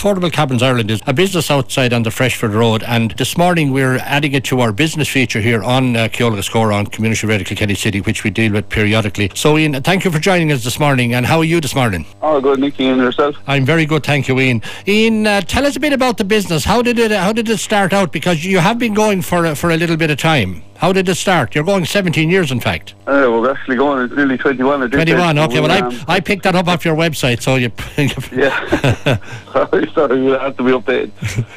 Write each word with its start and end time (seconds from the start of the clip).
Affordable 0.00 0.32
Cabins 0.32 0.62
Ireland 0.62 0.92
is 0.92 1.00
a 1.08 1.12
business 1.12 1.50
outside 1.50 1.92
on 1.92 2.04
the 2.04 2.12
Freshford 2.12 2.52
Road, 2.52 2.84
and 2.84 3.10
this 3.18 3.36
morning 3.36 3.72
we're 3.72 3.96
adding 3.96 4.32
it 4.32 4.44
to 4.44 4.60
our 4.60 4.70
business 4.70 5.08
feature 5.08 5.40
here 5.40 5.60
on 5.60 5.96
uh, 5.96 6.06
Ceolaga 6.06 6.44
Score 6.44 6.72
on 6.72 6.86
Community 6.86 7.26
Radio 7.26 7.44
Kilkenny 7.44 7.74
City, 7.74 8.00
which 8.02 8.22
we 8.22 8.30
deal 8.30 8.52
with 8.52 8.68
periodically. 8.68 9.32
So, 9.34 9.58
Ian, 9.58 9.82
thank 9.82 10.04
you 10.04 10.12
for 10.12 10.20
joining 10.20 10.52
us 10.52 10.62
this 10.62 10.78
morning. 10.78 11.14
And 11.14 11.26
how 11.26 11.38
are 11.38 11.44
you 11.44 11.60
this 11.60 11.74
morning? 11.74 12.06
Oh, 12.22 12.40
good, 12.40 12.60
Nickey, 12.60 12.86
and 12.86 13.00
yourself? 13.00 13.34
I'm 13.48 13.64
very 13.64 13.86
good, 13.86 14.04
thank 14.04 14.28
you, 14.28 14.38
Ian. 14.38 14.62
Ian, 14.86 15.26
uh, 15.26 15.40
tell 15.40 15.66
us 15.66 15.74
a 15.74 15.80
bit 15.80 15.92
about 15.92 16.16
the 16.16 16.24
business. 16.24 16.64
How 16.64 16.80
did 16.80 17.00
it 17.00 17.10
How 17.10 17.32
did 17.32 17.48
it 17.48 17.58
start 17.58 17.92
out? 17.92 18.12
Because 18.12 18.44
you 18.44 18.60
have 18.60 18.78
been 18.78 18.94
going 18.94 19.20
for 19.20 19.46
uh, 19.46 19.56
for 19.56 19.70
a 19.70 19.76
little 19.76 19.96
bit 19.96 20.12
of 20.12 20.18
time. 20.18 20.62
How 20.78 20.92
did 20.92 21.08
it 21.08 21.16
start? 21.16 21.56
You're 21.56 21.64
going 21.64 21.84
17 21.84 22.30
years, 22.30 22.52
in 22.52 22.60
fact. 22.60 22.94
Uh, 23.00 23.26
we're 23.28 23.50
actually 23.50 23.74
going, 23.76 24.14
nearly 24.14 24.38
21 24.38 24.84
at 24.84 24.90
this 24.92 24.98
21, 24.98 25.36
stage. 25.36 25.50
okay. 25.50 25.60
Well, 25.60 25.72
um, 25.72 26.04
I, 26.06 26.14
I 26.14 26.20
picked 26.20 26.44
that 26.44 26.54
up 26.54 26.68
off 26.68 26.84
your 26.84 26.94
website, 26.94 27.42
so 27.42 27.56
you. 27.56 27.72
Yeah. 28.38 29.18
sorry, 29.52 29.90
sorry, 29.92 30.22
we 30.22 30.30
have 30.30 30.56
to 30.56 30.62
be 30.62 30.70
updated. 30.70 31.10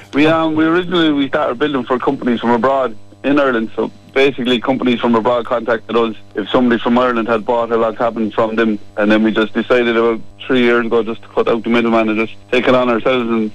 We 0.15 0.25
um 0.25 0.55
we 0.55 0.65
originally 0.65 1.11
we 1.11 1.27
started 1.27 1.59
building 1.59 1.85
for 1.85 1.99
companies 1.99 2.39
from 2.39 2.49
abroad 2.49 2.97
in 3.23 3.39
Ireland. 3.39 3.71
So 3.75 3.91
basically 4.13 4.59
companies 4.59 4.99
from 4.99 5.13
abroad 5.13 5.45
contacted 5.45 5.95
us 5.95 6.15
if 6.35 6.49
somebody 6.49 6.81
from 6.81 6.97
Ireland 6.97 7.27
had 7.27 7.45
bought 7.45 7.71
a 7.71 7.77
log 7.77 7.97
cabin 7.97 8.31
from 8.31 8.55
them 8.55 8.79
and 8.97 9.11
then 9.11 9.23
we 9.23 9.31
just 9.31 9.53
decided 9.53 9.95
about 9.95 10.19
three 10.45 10.61
years 10.63 10.85
ago 10.85 11.03
just 11.03 11.21
to 11.21 11.27
cut 11.29 11.47
out 11.47 11.63
the 11.63 11.69
middleman 11.69 12.09
and 12.09 12.27
just 12.27 12.37
take 12.51 12.67
it 12.67 12.75
on 12.75 12.89
ourselves 12.89 13.29
and 13.29 13.51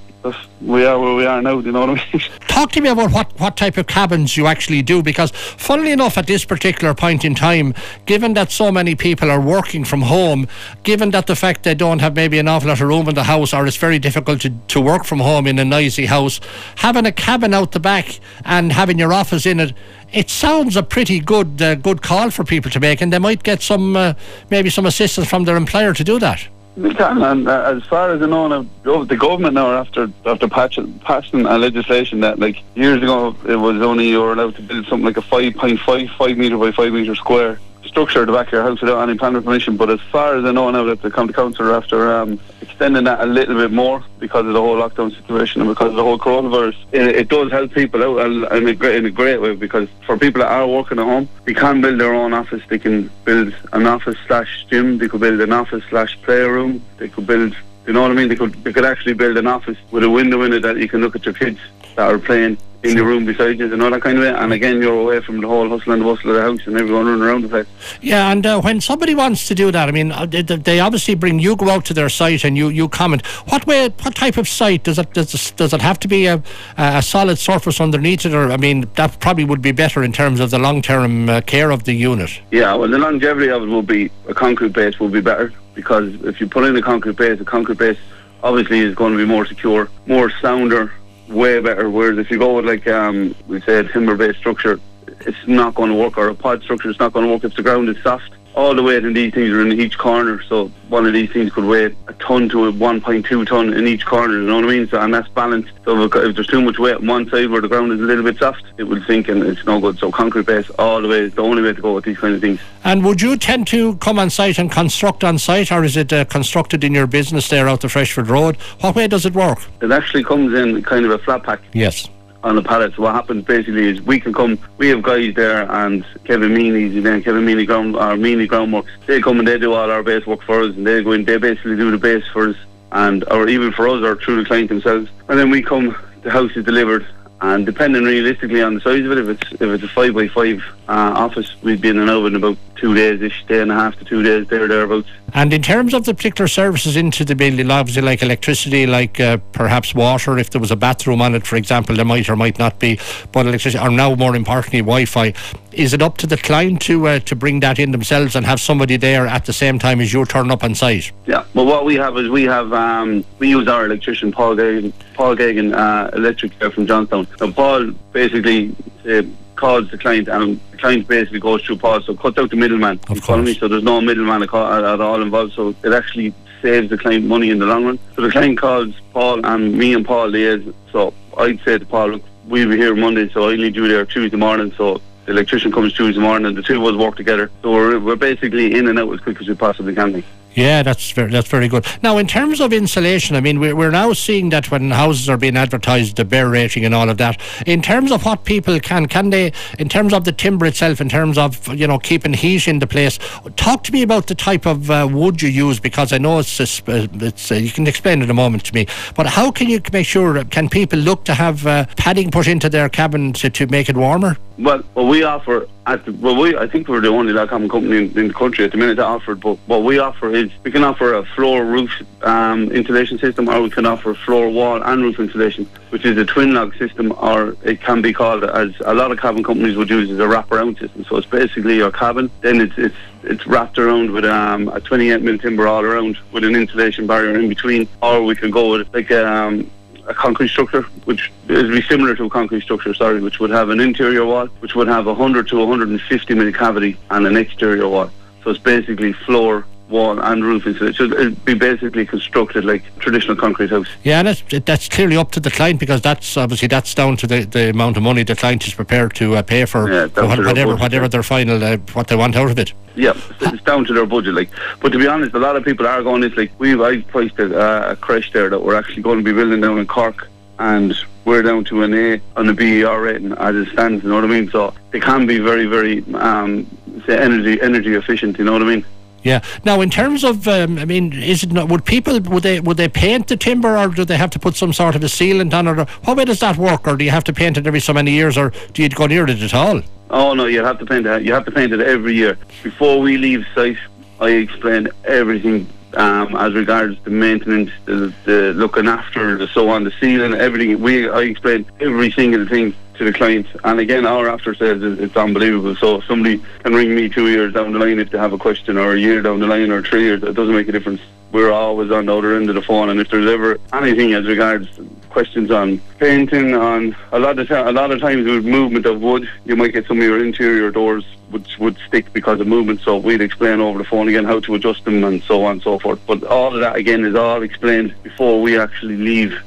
we 0.61 0.85
are 0.87 0.99
where 0.99 1.15
we 1.15 1.27
are 1.27 1.43
now, 1.43 1.61
do 1.61 1.67
you 1.67 1.73
know 1.73 1.87
what 1.87 1.91
I 1.91 2.13
mean? 2.13 2.23
Talk 2.49 2.73
to 2.73 2.81
me 2.81 2.89
about 2.89 3.13
what, 3.13 3.39
what 3.39 3.57
type 3.57 3.77
of 3.77 3.87
cabins 3.87 4.37
you 4.37 4.47
actually 4.47 4.83
do 4.83 5.03
because, 5.03 5.31
funnily 5.31 5.93
enough, 5.93 6.17
at 6.17 6.27
this 6.27 6.45
particular 6.45 6.95
point 6.95 7.25
in 7.25 7.35
time, 7.35 7.75
given 8.07 8.35
that 8.35 8.51
so 8.51 8.73
many 8.73 8.95
people 8.95 9.31
are 9.31 9.41
working 9.41 9.85
from 9.85 10.03
home, 10.03 10.49
given 10.83 11.11
that 11.11 11.27
the 11.27 11.37
fact 11.37 11.63
they 11.63 11.75
don't 11.75 11.99
have 11.99 12.15
maybe 12.15 12.39
an 12.39 12.49
awful 12.49 12.69
lot 12.69 12.81
of 12.81 12.89
room 12.89 13.09
in 13.09 13.15
the 13.15 13.25
house 13.25 13.53
or 13.53 13.67
it's 13.67 13.77
very 13.77 13.99
difficult 13.99 14.41
to, 14.41 14.51
to 14.69 14.81
work 14.81 15.05
from 15.05 15.21
home 15.21 15.47
in 15.47 15.59
a 15.59 15.65
noisy 15.65 16.07
house, 16.07 16.41
having 16.77 17.05
a 17.05 17.13
cabin 17.13 17.53
out 17.53 17.73
the 17.73 17.81
back 17.81 18.19
and 18.45 18.73
having 18.73 18.99
your 18.99 19.13
office 19.13 19.47
in 19.47 19.61
it, 19.61 19.75
it 20.13 20.31
sounds 20.31 20.77
a 20.77 20.83
pretty 20.83 21.21
good 21.21 21.61
uh, 21.61 21.75
good 21.75 22.01
call 22.01 22.31
for 22.31 22.45
people 22.45 22.71
to 22.71 22.81
make, 22.81 23.01
and 23.01 23.13
they 23.13 23.19
might 23.19 23.43
get 23.43 23.61
some 23.61 23.97
uh, 23.97 24.15
maybe 24.51 24.71
some 24.71 24.87
assistance 24.87 25.29
from 25.29 25.45
their 25.45 25.57
employer 25.57 25.93
to 25.93 26.05
do 26.05 26.19
that. 26.19 26.49
We 26.77 26.95
can, 26.95 27.23
and 27.23 27.49
uh, 27.49 27.75
as 27.75 27.83
far 27.85 28.11
as 28.11 28.21
I 28.21 28.27
know, 28.27 28.67
the 28.83 29.17
government 29.17 29.55
now 29.55 29.73
after 29.73 30.11
after 30.27 30.47
patching, 30.47 30.99
passing 30.99 31.47
a 31.47 31.57
legislation 31.57 32.21
that 32.21 32.39
like 32.39 32.63
years 32.75 33.03
ago 33.03 33.35
it 33.49 33.57
was 33.57 33.81
only 33.81 34.09
you 34.09 34.21
were 34.21 34.35
allowed 34.35 34.57
to 34.57 34.63
build 34.63 34.87
something 34.87 35.07
like 35.07 35.17
a 35.17 35.23
5.5 35.23 36.11
5 36.17 36.37
metre 36.37 36.59
by 36.59 36.73
5 36.73 36.93
metre 36.93 37.15
square 37.15 37.59
structure 37.87 38.23
at 38.23 38.27
the 38.27 38.33
back 38.33 38.49
of 38.49 38.53
your 38.53 38.63
house 38.63 38.81
without 38.81 39.09
any 39.09 39.19
planning 39.19 39.43
permission. 39.43 39.77
But 39.77 39.91
as 39.91 40.01
far 40.13 40.37
as 40.37 40.45
I 40.45 40.53
know 40.53 40.71
now 40.71 40.85
that 40.85 41.03
the 41.03 41.11
county 41.11 41.33
council 41.33 41.67
are 41.67 41.75
after 41.75 42.13
um, 42.13 42.41
extending 42.61 43.05
that 43.05 43.21
a 43.21 43.27
little 43.27 43.55
bit 43.55 43.73
more 43.73 44.05
because 44.19 44.47
of 44.47 44.53
the 44.53 44.61
whole 44.61 44.77
lockdown 44.77 45.15
situation 45.15 45.63
and 45.63 45.71
because 45.71 45.91
of 45.91 45.97
the 45.97 46.03
whole 46.03 46.19
coronavirus, 46.19 46.77
it, 46.93 47.03
it 47.03 47.29
does 47.29 47.51
help 47.51 47.73
people 47.73 48.03
out 48.03 48.53
in 48.53 48.69
a, 48.69 48.75
great, 48.75 48.97
in 48.97 49.07
a 49.07 49.11
great 49.11 49.41
way 49.41 49.55
because 49.55 49.89
for 50.05 50.19
people 50.19 50.43
that 50.43 50.51
are 50.51 50.67
working 50.67 50.99
at 50.99 51.05
home, 51.05 51.29
they 51.45 51.55
can 51.55 51.81
build 51.81 52.01
their 52.01 52.15
own 52.15 52.33
office. 52.33 52.63
They 52.69 52.79
can 52.79 53.11
build 53.25 53.55
an 53.73 53.87
office 53.87 54.17
slash 54.27 54.67
gym. 54.71 54.99
They 54.99 55.09
could 55.09 55.21
build 55.21 55.41
an 55.41 55.53
office 55.53 55.85
slash 55.89 56.21
playroom. 56.23 56.83
They 56.99 57.09
could 57.09 57.27
build. 57.27 57.57
You 57.87 57.93
know 57.93 58.03
what 58.03 58.11
I 58.11 58.15
mean? 58.15 58.29
They 58.29 58.37
could 58.37 58.53
they 58.65 58.73
could 58.73 58.85
actually 58.85 59.15
build 59.15 59.37
an 59.37 59.47
office 59.47 59.79
with 59.93 60.03
a 60.03 60.11
window 60.11 60.43
in 60.43 60.53
it 60.53 60.61
that 60.63 60.77
you 60.77 60.89
can 60.89 61.01
look 61.01 61.15
at 61.15 61.25
your 61.25 61.35
kids 61.35 61.61
that 61.95 62.13
are 62.13 62.19
playing 62.19 62.59
in 62.91 62.97
the 62.97 63.05
room 63.05 63.25
beside 63.25 63.59
you, 63.59 63.73
and 63.73 63.83
all 63.83 63.91
that 63.91 64.03
kind 64.03 64.19
of 64.19 64.25
way. 64.25 64.31
And 64.31 64.53
again, 64.53 64.81
you're 64.81 64.99
away 64.99 65.21
from 65.21 65.41
the 65.41 65.47
whole 65.47 65.69
hustle 65.69 65.93
and 65.93 66.03
bustle 66.03 66.31
of 66.31 66.37
the 66.37 66.43
house 66.43 66.67
and 66.67 66.77
everyone 66.77 67.07
running 67.07 67.23
around 67.23 67.43
the 67.43 67.49
place. 67.49 67.67
Yeah, 68.01 68.31
and 68.31 68.45
uh, 68.47 68.61
when 68.61 68.81
somebody 68.81 69.15
wants 69.15 69.49
to 69.49 69.55
do 69.55 69.71
that, 69.71 69.89
I 69.89 69.93
mean, 69.93 70.13
uh, 70.13 70.27
they, 70.27 70.43
they 70.43 70.81
obviously 70.81 71.15
bring 71.15 71.39
you 71.39 71.57
go 71.57 71.71
out 71.71 71.85
to 71.87 71.95
their 71.95 72.09
site 72.09 72.45
and 72.45 72.57
you, 72.57 72.69
you 72.69 72.89
comment. 72.89 73.27
What 73.49 73.67
way? 73.67 73.89
What 73.89 74.15
type 74.15 74.37
of 74.37 74.49
site 74.49 74.85
does 74.85 74.99
it 74.99 75.13
does 75.13 75.51
does 75.53 75.73
it 75.73 75.83
have 75.83 75.99
to 76.01 76.09
be 76.09 76.27
a, 76.27 76.43
a 76.77 77.03
solid 77.03 77.39
surface 77.39 77.81
underneath 77.81 78.27
it, 78.27 78.35
or 78.35 78.51
I 78.51 78.57
mean, 78.57 78.89
that 78.95 79.19
probably 79.21 79.45
would 79.45 79.63
be 79.63 79.73
better 79.73 80.03
in 80.03 80.13
terms 80.13 80.41
of 80.41 80.51
the 80.51 80.59
long 80.59 80.83
term 80.83 81.29
uh, 81.29 81.41
care 81.43 81.71
of 81.71 81.85
the 81.85 81.93
unit. 81.93 82.41
Yeah, 82.51 82.75
well, 82.75 82.89
the 82.89 82.99
longevity 82.99 83.51
of 83.51 83.63
it 83.63 83.67
will 83.67 83.83
be 83.83 84.11
a 84.29 84.35
concrete 84.35 84.73
base 84.73 84.99
will 84.99 85.09
be 85.09 85.21
better 85.21 85.53
because 85.75 86.15
if 86.25 86.41
you 86.41 86.49
put 86.49 86.65
in 86.65 86.77
a 86.77 86.83
concrete 86.83 87.17
base, 87.17 87.41
a 87.41 87.45
concrete 87.45 87.79
base 87.79 87.99
obviously 88.43 88.81
is 88.81 88.95
going 88.95 89.13
to 89.13 89.19
be 89.19 89.25
more 89.25 89.47
secure, 89.47 89.89
more 90.07 90.31
sounder, 90.31 90.93
way 91.29 91.61
better. 91.61 91.89
Whereas 91.91 92.19
if 92.19 92.31
you 92.31 92.39
go 92.39 92.55
with 92.55 92.67
like 92.67 92.87
um, 92.89 93.35
we 93.49 93.61
said 93.63 93.91
timber 93.91 94.17
based 94.17 94.39
structure, 94.39 94.81
it's 95.21 95.47
not 95.47 95.75
going 95.75 95.91
to 95.91 95.97
work, 95.97 96.19
or 96.19 96.29
a 96.29 96.35
pod 96.35 96.63
structure, 96.63 96.91
it's 96.91 97.01
not 97.01 97.13
going 97.13 97.27
to 97.27 97.33
work 97.33 97.45
if 97.45 97.55
the 97.55 97.63
ground 97.63 97.89
is 97.89 98.01
soft. 98.03 98.33
All 98.57 98.75
the 98.75 98.83
weight 98.83 99.05
in 99.05 99.13
these 99.13 99.35
things 99.35 99.51
are 99.51 99.61
in 99.61 99.79
each 99.79 99.99
corner, 99.99 100.43
so 100.45 100.69
one 100.89 101.07
of 101.07 101.13
these 101.13 101.31
things 101.31 101.53
could 101.53 101.65
weigh 101.65 101.95
a 102.07 102.13
ton 102.15 102.49
to 102.49 102.65
a 102.65 102.73
1.2 102.73 103.47
ton 103.47 103.75
in 103.75 103.87
each 103.87 104.07
corner. 104.07 104.33
You 104.33 104.47
know 104.47 104.57
what 104.57 104.65
I 104.65 104.69
mean? 104.69 104.89
So 104.89 104.99
and 104.99 105.13
that's 105.13 105.29
balanced. 105.29 105.73
So 105.85 106.05
if, 106.05 106.15
if 106.15 106.35
there's 106.35 106.47
too 106.47 106.63
much 106.63 106.79
weight 106.79 106.97
on 106.97 107.07
one 107.07 107.29
side 107.29 107.51
where 107.51 107.61
the 107.61 107.69
ground 107.69 107.93
is 107.93 108.01
a 108.01 108.05
little 108.05 108.25
bit 108.25 108.39
soft, 108.39 108.65
it 108.79 108.85
will 108.85 109.03
sink 109.05 109.29
and 109.29 109.43
it's 109.43 109.65
no 109.67 109.79
good. 109.79 109.99
So 109.99 110.11
concrete 110.11 110.47
base 110.47 110.71
all 110.79 111.03
the 111.03 111.09
way 111.09 111.21
is 111.21 111.35
the 111.35 111.43
only 111.43 111.63
way 111.63 111.75
to 111.75 111.83
go 111.83 111.95
with 111.95 112.05
these 112.05 112.19
kind 112.19 112.35
of 112.35 112.41
things. 112.41 112.59
And 112.83 113.05
would 113.05 113.21
you 113.21 113.37
tend 113.37 113.67
to 113.69 113.97
come 113.97 114.19
on 114.19 114.31
site 114.31 114.59
and 114.59 114.71
construct 114.71 115.23
on 115.23 115.39
site, 115.39 115.71
or 115.71 115.85
is 115.85 115.97
it 115.99 116.13
uh, 116.13 116.25
constructed 116.25 116.83
in 116.83 116.95
your 116.95 117.07
business 117.07 117.49
there 117.49 117.69
out 117.69 117.83
the 117.83 117.91
Freshford 117.91 118.29
Road? 118.29 118.57
What 118.81 118.95
way 118.95 119.07
does 119.07 119.27
it 119.27 119.35
work? 119.35 119.59
It 119.83 119.93
actually 119.93 120.25
comes 120.25 120.55
in 120.55 120.83
kind 120.83 121.05
of 121.05 121.11
a 121.11 121.19
flat 121.19 121.43
pack. 121.43 121.61
Yes. 121.75 122.09
On 122.47 122.55
the 122.55 122.63
pallet. 122.63 122.95
So 122.95 123.03
what 123.03 123.15
happens 123.15 123.45
basically 123.45 123.89
is 123.89 124.01
we 124.03 124.21
can 124.21 124.33
come, 124.33 124.59
we 124.79 124.89
have 124.89 125.03
guys 125.03 125.35
there 125.35 125.71
and 125.71 126.07
Kevin 126.25 126.55
Meany's 126.55 127.03
then 127.03 127.23
Kevin 127.23 127.45
Meany 127.45 127.67
ground 127.67 127.97
our 127.97 128.17
Meany 128.17 128.47
groundworks. 128.47 128.89
They 129.07 129.21
come 129.21 129.41
and 129.41 129.49
they 129.49 129.59
do 129.59 129.73
all 129.73 129.91
our 129.91 130.03
base 130.03 130.25
work 130.27 130.43
for 130.43 130.63
us 130.63 130.77
and 130.77 130.87
they 130.87 131.03
go 131.03 131.13
in, 131.13 131.25
they 131.25 131.39
basically 131.39 131.77
do 131.77 131.91
the 131.91 131.99
base 131.99 132.25
for 132.33 132.51
us 132.51 132.57
and 132.93 133.25
or 133.33 133.49
even 133.49 133.73
for 133.73 133.89
us 133.89 134.03
or 134.05 134.15
through 134.17 134.37
the 134.37 134.45
client 134.45 134.69
themselves. 134.69 135.11
And 135.29 135.39
then 135.39 135.51
we 135.51 135.61
come, 135.61 135.97
the 136.23 136.31
house 136.31 136.53
is 136.57 136.65
delivered 136.65 137.05
and 137.41 137.67
depending 137.67 138.05
realistically 138.05 138.63
on 138.63 138.75
the 138.75 138.81
size 138.81 139.05
of 139.05 139.11
it, 139.11 139.19
if 139.19 139.29
it's 139.29 139.53
if 139.53 139.63
it's 139.63 139.85
a 139.85 139.89
five 139.89 140.15
by 140.15 140.29
five 140.29 140.63
uh, 140.89 141.13
office, 141.17 141.55
We've 141.63 141.81
been 141.81 141.99
in 141.99 142.09
and 142.09 142.27
in 142.27 142.37
about 142.37 142.57
two 142.77 142.95
days 142.95 143.21
ish, 143.21 143.45
day 143.47 143.61
and 143.61 143.73
a 143.73 143.75
half 143.75 143.99
to 143.99 144.05
two 144.05 144.23
days, 144.23 144.47
there 144.49 144.69
thereabouts. 144.69 145.09
And 145.35 145.53
in 145.53 145.63
terms 145.63 145.95
of 145.95 146.05
the 146.05 146.15
particular 146.15 146.47
services 146.47 146.97
into 146.97 147.25
the 147.25 147.35
building, 147.35 147.71
obviously 147.71 148.03
like 148.03 148.23
electricity, 148.23 148.87
like 148.87 149.19
uh, 149.19 149.39
perhaps 149.53 149.95
water, 149.95 150.39
if 150.39 150.51
there 150.51 150.61
was 150.61 150.71
a 150.71 150.77
bathroom 150.77 151.21
on 151.21 151.35
it, 151.35 151.47
for 151.47 151.57
example, 151.57 151.97
there 151.97 152.05
might 152.05 152.29
or 152.29 152.37
might 152.37 152.59
not 152.59 152.79
be, 152.79 152.99
but 153.33 153.47
electricity, 153.47 153.83
or 153.83 153.91
now 153.91 154.15
more 154.15 154.37
importantly, 154.37 154.81
Wi-Fi. 154.81 155.33
Is 155.73 155.93
it 155.93 156.01
up 156.01 156.17
to 156.19 156.27
the 156.27 156.37
client 156.37 156.81
to 156.83 157.07
uh, 157.07 157.19
to 157.21 157.37
bring 157.37 157.61
that 157.61 157.79
in 157.79 157.91
themselves 157.91 158.35
and 158.35 158.47
have 158.47 158.61
somebody 158.61 158.97
there 158.97 159.27
at 159.27 159.45
the 159.45 159.53
same 159.53 159.79
time 159.79 160.01
as 160.01 160.13
you 160.13 160.25
turn 160.25 160.51
up 160.51 160.65
on 160.65 160.75
site? 160.75 161.13
Yeah. 161.27 161.45
Well, 161.53 161.67
what 161.67 161.85
we 161.85 161.97
have 161.97 162.17
is 162.17 162.31
we 162.31 162.45
have 162.45 162.73
um, 162.73 163.25
we 163.39 163.51
use 163.51 163.69
our 163.69 163.85
electrician 163.85 164.33
Paul 164.33 164.57
Gagan, 164.57 164.93
Paul 165.15 165.37
Gagan 165.37 165.75
uh, 165.75 166.17
Electric 166.17 166.59
there 166.59 166.71
from 166.71 166.87
Johnstown. 166.87 167.27
Now 167.41 167.51
Paul 167.51 167.91
basically 168.13 168.75
uh, 169.07 169.23
calls 169.57 169.91
the 169.91 169.99
client, 169.99 170.29
and 170.29 170.61
the 170.71 170.77
client 170.77 171.09
basically 171.09 171.41
goes 171.41 171.65
through 171.65 171.77
Paul, 171.79 172.01
so 172.03 172.15
cuts 172.15 172.39
out 172.39 172.51
the 172.51 172.57
middleman. 172.57 173.01
Of 173.09 173.17
you 173.17 173.23
follow 173.23 173.43
me? 173.43 173.55
So 173.55 173.69
there's 173.69 173.83
no 173.83 174.01
middleman 174.01 174.43
at, 174.43 174.53
all- 174.53 175.23
involved. 175.23 175.55
So 175.55 175.75
it 175.83 175.93
actually 175.93 176.35
saves 176.63 176.91
the 176.91 176.99
client 176.99 177.25
money 177.27 177.51
in 177.51 177.59
the 177.59 177.67
long 177.67 177.85
run. 177.85 177.99
So 178.15 178.23
the 178.23 178.31
client 178.31 178.59
calls 178.59 178.95
Paul, 179.13 179.45
and 179.45 179.77
me 179.77 179.95
and 179.95 180.05
Paul 180.05 180.31
liaise. 180.31 180.73
So 180.93 181.13
I'd 181.37 181.61
say 181.65 181.79
to 181.79 181.85
Paul, 181.87 182.11
look, 182.11 182.23
we'll 182.47 182.69
be 182.69 182.77
here 182.77 182.95
Monday, 182.95 183.29
so 183.31 183.49
I 183.51 183.57
need 183.57 183.75
you 183.77 183.89
there 183.89 184.05
Tuesday 184.05 184.37
morning. 184.37 184.73
So 184.77 185.01
the 185.25 185.33
electrician 185.33 185.73
comes 185.73 185.93
Tuesday 185.95 186.21
morning, 186.21 186.47
and 186.47 186.57
the 186.57 186.63
two 186.63 186.81
of 186.81 186.95
us 186.95 186.99
work 186.99 187.17
together. 187.17 187.51
So 187.63 187.73
we're, 187.73 187.99
we're 187.99 188.17
basically 188.17 188.75
in 188.77 188.89
and 188.89 188.99
out 188.99 189.13
as 189.13 189.21
quick 189.21 189.41
as 189.41 189.49
we 189.49 189.55
possibly 189.55 189.95
can 189.95 190.13
be. 190.13 190.25
Yeah, 190.57 190.83
that's 190.83 191.11
very, 191.11 191.31
that's 191.31 191.49
very 191.49 191.69
good. 191.69 191.85
Now, 192.03 192.17
in 192.17 192.27
terms 192.27 192.63
of 192.63 192.73
insulation, 192.73 193.37
I 193.37 193.43
mean, 193.43 193.61
we're, 193.61 193.77
we're 193.77 193.91
now 193.91 194.15
seeing 194.15 194.49
that 194.49 194.71
when 194.71 194.91
houses 194.91 195.29
are 195.29 195.37
being 195.37 195.55
advertised, 195.55 196.17
the 196.17 196.25
BER 196.25 196.49
rating 196.49 196.87
and 196.87 196.95
all 196.95 197.11
of 197.11 197.19
that. 197.19 197.39
In 197.67 197.83
terms 197.83 198.11
of 198.11 198.25
what 198.25 198.47
people 198.47 198.81
can, 198.81 199.05
can 199.05 199.29
they, 199.29 199.53
in 199.79 199.91
terms 199.91 200.15
of 200.15 200.25
the 200.25 200.33
timber 200.33 200.65
itself, 200.65 200.99
in 200.99 201.11
terms 201.11 201.37
of 201.37 201.69
you 201.75 201.87
know 201.87 201.99
keeping 201.99 202.33
heat 202.33 202.67
in 202.69 202.79
the 202.79 202.87
place, 202.87 203.19
talk 203.57 203.85
to 203.85 203.93
me 203.93 204.01
about 204.01 204.29
the 204.29 204.35
type 204.35 204.65
of 204.65 204.91
uh, 204.91 205.07
wood 205.13 205.43
you 205.43 205.51
use 205.51 205.79
because 205.79 206.11
I 206.11 206.17
know 206.17 206.39
it's, 206.39 206.59
uh, 206.59 206.67
it's 206.89 207.53
uh, 207.53 207.57
you 207.57 207.71
can 207.71 207.87
explain 207.87 208.23
in 208.23 208.31
a 208.31 208.35
moment 208.35 208.65
to 208.65 208.75
me. 208.75 208.87
But 209.15 209.27
how 209.27 209.51
can 209.51 209.69
you 209.69 209.83
make 209.93 210.07
sure? 210.07 210.43
Can 210.45 210.71
people 210.71 210.99
look 210.99 211.27
to 211.27 211.35
have 211.35 211.67
uh, 211.67 211.85
padding 211.99 212.31
put 212.31 212.49
into 212.49 212.71
their 212.71 212.89
cabin 212.89 213.35
to, 213.35 213.51
to 213.51 213.67
make 213.67 213.91
it 213.91 213.97
warmer? 213.97 214.39
Well, 214.59 214.79
what 214.95 215.07
we 215.07 215.23
offer 215.23 215.69
at 215.85 216.05
the, 216.07 216.13
well, 216.13 216.35
we 216.35 216.57
I 216.57 216.67
think 216.67 216.89
we're 216.89 217.01
the 217.01 217.09
only 217.09 217.35
cabin 217.35 217.69
company 217.69 217.99
in, 217.99 218.19
in 218.19 218.29
the 218.29 218.35
country 218.35 218.65
at 218.65 218.73
the 218.73 218.79
minute 218.79 218.97
that 218.97 219.05
offered. 219.05 219.41
But 219.41 219.59
what 219.67 219.83
we 219.85 219.99
offer 219.99 220.35
is 220.35 220.51
we 220.63 220.73
can 220.73 220.83
offer 220.83 221.15
a 221.15 221.25
floor 221.27 221.65
roof 221.65 221.91
um, 222.23 222.73
insulation 222.73 223.19
system, 223.19 223.51
or 223.51 223.61
we 223.61 223.69
can 223.69 223.85
offer 223.85 224.15
floor 224.15 224.49
wall 224.49 224.83
and 224.83 225.03
roof 225.03 225.21
insulation, 225.21 225.69
which 225.91 226.07
is 226.07 226.17
a 226.17 226.25
twin 226.25 226.55
log 226.55 226.75
system, 226.77 227.13
or 227.19 227.55
it 227.65 227.83
can 227.83 228.01
be 228.01 228.15
called 228.15 228.45
as 228.45 228.73
a 228.87 228.95
lot 228.95 229.13
of 229.13 229.19
cabin 229.19 229.45
companies 229.45 229.77
would 229.77 229.91
use 229.91 230.11
as 230.11 230.19
a 230.19 230.27
wrap 230.27 230.51
around 230.51 230.79
system. 230.79 231.05
So 231.05 231.17
it's 231.17 231.27
basically 231.27 231.77
your 231.77 231.93
cabin, 231.93 232.31
then 232.41 232.63
it's 232.63 232.79
it's 232.79 232.97
it's 233.25 233.47
wrapped 233.47 233.77
around 233.77 234.13
with 234.13 234.25
um, 234.25 234.69
a 234.69 234.81
28 234.81 235.21
mil 235.21 235.37
timber 235.37 235.67
all 235.67 235.85
around 235.85 236.17
with 236.33 236.45
an 236.45 236.55
insulation 236.57 237.07
barrier 237.07 237.39
in 237.39 237.49
between, 237.49 237.89
or 238.01 238.23
we 238.23 238.35
can 238.35 238.51
go 238.51 238.71
with 238.71 238.95
like 238.95 239.11
a 239.11 239.31
um, 239.31 239.71
a 240.07 240.15
concrete 240.15 240.49
structure, 240.49 240.83
which 241.05 241.33
is 241.49 241.71
be 241.71 241.83
similar 241.83 242.15
to 242.15 242.25
a 242.25 242.31
concrete 242.31 242.63
structure, 242.63 242.95
sorry, 242.95 243.21
which 243.21 243.41
would 243.41 243.51
have 243.51 243.71
an 243.71 243.81
interior 243.81 244.25
wall, 244.25 244.47
which 244.61 244.75
would 244.75 244.89
have 244.89 245.07
a 245.07 245.13
100 245.13 245.49
to 245.49 245.57
150 245.57 246.35
mil 246.35 246.53
cavity 246.53 246.97
and 247.11 247.27
an 247.27 247.37
exterior 247.37 247.89
wall. 247.89 248.11
So 248.43 248.51
it's 248.51 248.61
basically 248.61 249.13
floor 249.13 249.67
wall 249.89 250.19
and 250.19 250.45
roof 250.45 250.67
insulation. 250.67 251.11
So 251.11 251.17
it'd 251.17 251.45
be 251.45 251.55
basically 251.55 252.05
constructed 252.07 252.65
like 252.65 252.83
traditional 252.99 253.37
concrete 253.37 253.71
house. 253.71 253.87
Yeah, 254.03 254.19
and 254.19 254.29
that's, 254.29 254.43
that's 254.65 254.89
clearly 254.89 255.17
up 255.17 255.31
to 255.33 255.41
the 255.41 255.51
client 255.51 255.79
because 255.79 256.01
that's 256.01 256.37
obviously 256.37 256.69
that's 256.69 256.95
down 256.95 257.17
to 257.19 257.27
the, 257.27 257.45
the 257.45 257.71
amount 257.71 257.97
of 257.97 258.03
money 258.03 258.23
the 258.25 258.35
client 258.37 258.67
is 258.67 258.75
prepared 258.75 259.15
to 259.17 259.37
uh, 259.37 259.43
pay 259.43 259.65
for 259.65 259.91
Yeah, 259.93 260.07
whatever 260.07 260.43
budget. 260.43 260.81
whatever 260.81 261.09
their 261.09 261.23
final 261.23 261.63
uh, 261.63 261.77
what 261.93 262.09
they 262.09 262.17
want 262.17 262.35
out 262.37 262.51
of 262.51 262.59
it. 262.59 262.73
Yeah, 262.97 263.13
it's 263.43 263.63
down 263.63 263.85
to 263.85 263.93
their 263.93 264.07
budget. 264.07 264.35
Like, 264.35 264.49
but 264.81 264.91
to 264.93 264.99
be 264.99 265.07
honest, 265.07 265.35
a 265.35 265.39
lot 265.39 265.55
of 265.57 265.65
people 265.65 265.87
are 265.87 266.03
going. 266.03 266.23
It's 266.23 266.37
like 266.37 266.51
we've 266.59 266.81
I 266.81 267.03
priced 267.03 267.39
a, 267.39 267.57
uh, 267.59 267.93
a 267.93 267.97
creche 267.97 268.33
there 268.33 268.49
that 268.49 268.61
we're 268.63 268.75
actually 268.75 269.03
going 269.03 269.19
to 269.19 269.25
be 269.25 269.33
building 269.33 269.61
down 269.61 269.79
in 269.79 269.87
Cork, 269.87 270.29
and 270.59 270.97
we're 271.27 271.43
down 271.43 271.65
to 271.67 271.83
an 271.83 271.93
A 271.95 272.21
on 272.37 272.47
the 272.47 272.55
BER 272.55 273.01
rating 273.03 273.33
as 273.33 273.55
it 273.55 273.69
stands. 273.73 274.03
You 274.03 274.09
know 274.09 274.15
what 274.17 274.25
I 274.25 274.29
mean? 274.29 274.51
So 274.51 274.73
they 274.93 275.01
can 275.01 275.27
be 275.27 275.39
very, 275.39 275.67
very 275.67 276.03
um, 276.15 276.67
say 277.07 277.19
energy 277.19 277.61
energy 277.61 277.95
efficient. 277.95 278.39
You 278.39 278.45
know 278.47 278.53
what 278.55 278.63
I 278.63 278.67
mean? 278.67 278.85
Yeah. 279.27 279.43
Now, 279.65 279.81
in 279.81 279.91
terms 279.91 280.23
of, 280.23 280.47
um, 280.47 280.79
I 280.79 280.85
mean, 280.85 281.13
is 281.13 281.43
it 281.43 281.51
not, 281.51 281.69
would 281.69 281.85
people 281.85 282.21
would 282.21 282.45
they 282.45 282.61
would 282.61 282.77
they 282.77 282.87
paint 282.87 283.27
the 283.27 283.37
timber 283.37 283.77
or 283.77 283.89
do 283.89 284.05
they 284.05 284.17
have 284.17 284.31
to 284.31 284.39
put 284.39 284.55
some 284.55 284.73
sort 284.73 284.95
of 284.95 285.03
a 285.03 285.07
sealant 285.07 285.53
on 285.53 285.67
it? 285.67 285.81
Or 285.81 285.85
what 286.05 286.17
way 286.17 286.25
does 286.25 286.39
that 286.39 286.57
work? 286.57 286.87
Or 286.87 286.95
do 286.95 287.05
you 287.05 287.11
have 287.11 287.25
to 287.25 287.33
paint 287.33 287.59
it 287.59 287.67
every 287.67 287.81
so 287.81 287.93
many 287.93 288.13
years, 288.13 288.39
or 288.39 288.53
do 288.73 288.85
you 288.85 288.89
go 288.89 289.09
near 289.09 289.25
it 289.29 289.43
at 289.43 289.53
all? 289.53 289.83
Oh 290.11 290.33
no, 290.35 290.47
you 290.47 290.63
have 290.65 290.79
to 290.79 290.87
paint 290.87 291.07
it. 291.07 291.25
You 291.25 291.33
have 291.33 291.45
to 291.47 291.51
paint 291.51 291.73
it 291.73 291.81
every 291.81 292.15
year 292.15 292.39
before 292.63 293.01
we 293.01 293.17
leave 293.17 293.45
site. 293.53 293.79
I 294.21 294.29
explain 294.29 294.91
everything 295.05 295.67
um, 295.97 296.37
as 296.37 296.55
regards 296.55 296.99
the 297.05 297.11
maintenance, 297.11 297.71
the, 297.87 298.13
the 298.25 298.53
looking 298.55 298.87
after, 298.87 299.37
the 299.37 299.49
so 299.49 299.71
on, 299.71 299.85
the 299.85 299.93
sealing, 299.99 300.35
everything. 300.35 300.81
We 300.81 301.09
I 301.09 301.23
explain 301.23 301.65
every 301.81 302.11
single 302.13 302.47
thing 302.47 302.75
to 302.95 303.05
the 303.05 303.13
client. 303.13 303.47
And 303.65 303.81
again, 303.81 304.07
our 304.07 304.29
after 304.29 304.55
sales 304.55 304.83
is 304.83 304.99
it's 304.99 305.17
unbelievable. 305.17 305.75
So 305.77 306.01
somebody 306.03 306.43
can 306.61 306.75
ring 306.75 306.95
me 306.95 307.09
two 307.09 307.29
years 307.29 307.55
down 307.55 307.73
the 307.73 307.79
line 307.79 307.99
if 307.99 308.11
they 308.11 308.19
have 308.19 308.33
a 308.33 308.39
question, 308.39 308.77
or 308.77 308.93
a 308.93 308.99
year 308.99 309.23
down 309.23 309.41
the 309.41 309.47
line, 309.47 309.71
or 309.71 309.83
three 309.83 310.05
years. 310.05 310.23
It 310.23 310.35
doesn't 310.35 310.55
make 310.55 310.69
a 310.69 310.73
difference. 310.73 311.01
We're 311.33 311.53
always 311.53 311.91
on 311.91 312.07
the 312.07 312.17
other 312.17 312.37
end 312.37 312.49
of 312.51 312.55
the 312.55 312.63
phone, 312.63 312.89
and 312.91 313.01
if 313.01 313.11
there's 313.11 313.29
ever 313.29 313.59
anything 313.73 314.13
as 314.15 314.27
regards 314.27 314.69
questions 315.09 315.51
on 315.51 315.81
painting, 315.99 316.55
on 316.55 316.95
a 317.13 317.19
lot 317.19 317.39
of 317.39 317.49
ti- 317.49 317.55
a 317.55 317.73
lot 317.73 317.91
of 317.91 318.01
times 318.01 318.27
with 318.27 318.45
movement 318.45 318.87
of 318.87 319.01
wood, 319.01 319.29
you 319.45 319.57
might 319.57 319.73
get 319.73 319.87
some 319.87 319.99
of 319.99 320.05
your 320.05 320.25
interior 320.25 320.71
doors 320.71 321.05
which 321.31 321.59
would 321.59 321.77
stick 321.87 322.13
because 322.13 322.41
of 322.41 322.47
movement. 322.47 322.81
So 322.81 322.97
we'd 322.97 323.21
explain 323.21 323.61
over 323.61 323.79
the 323.79 323.85
phone 323.85 324.09
again 324.09 324.25
how 324.25 324.41
to 324.41 324.55
adjust 324.55 324.85
them 324.85 325.05
and 325.05 325.23
so 325.23 325.45
on 325.45 325.53
and 325.53 325.63
so 325.63 325.79
forth. 325.79 326.01
But 326.07 326.25
all 326.25 326.55
of 326.55 326.61
that 326.61 326.77
again 326.77 327.05
is 327.05 327.15
all 327.15 327.43
explained 327.43 327.95
before 328.03 328.41
we 328.41 328.59
actually 328.59 328.97
leave 328.97 329.39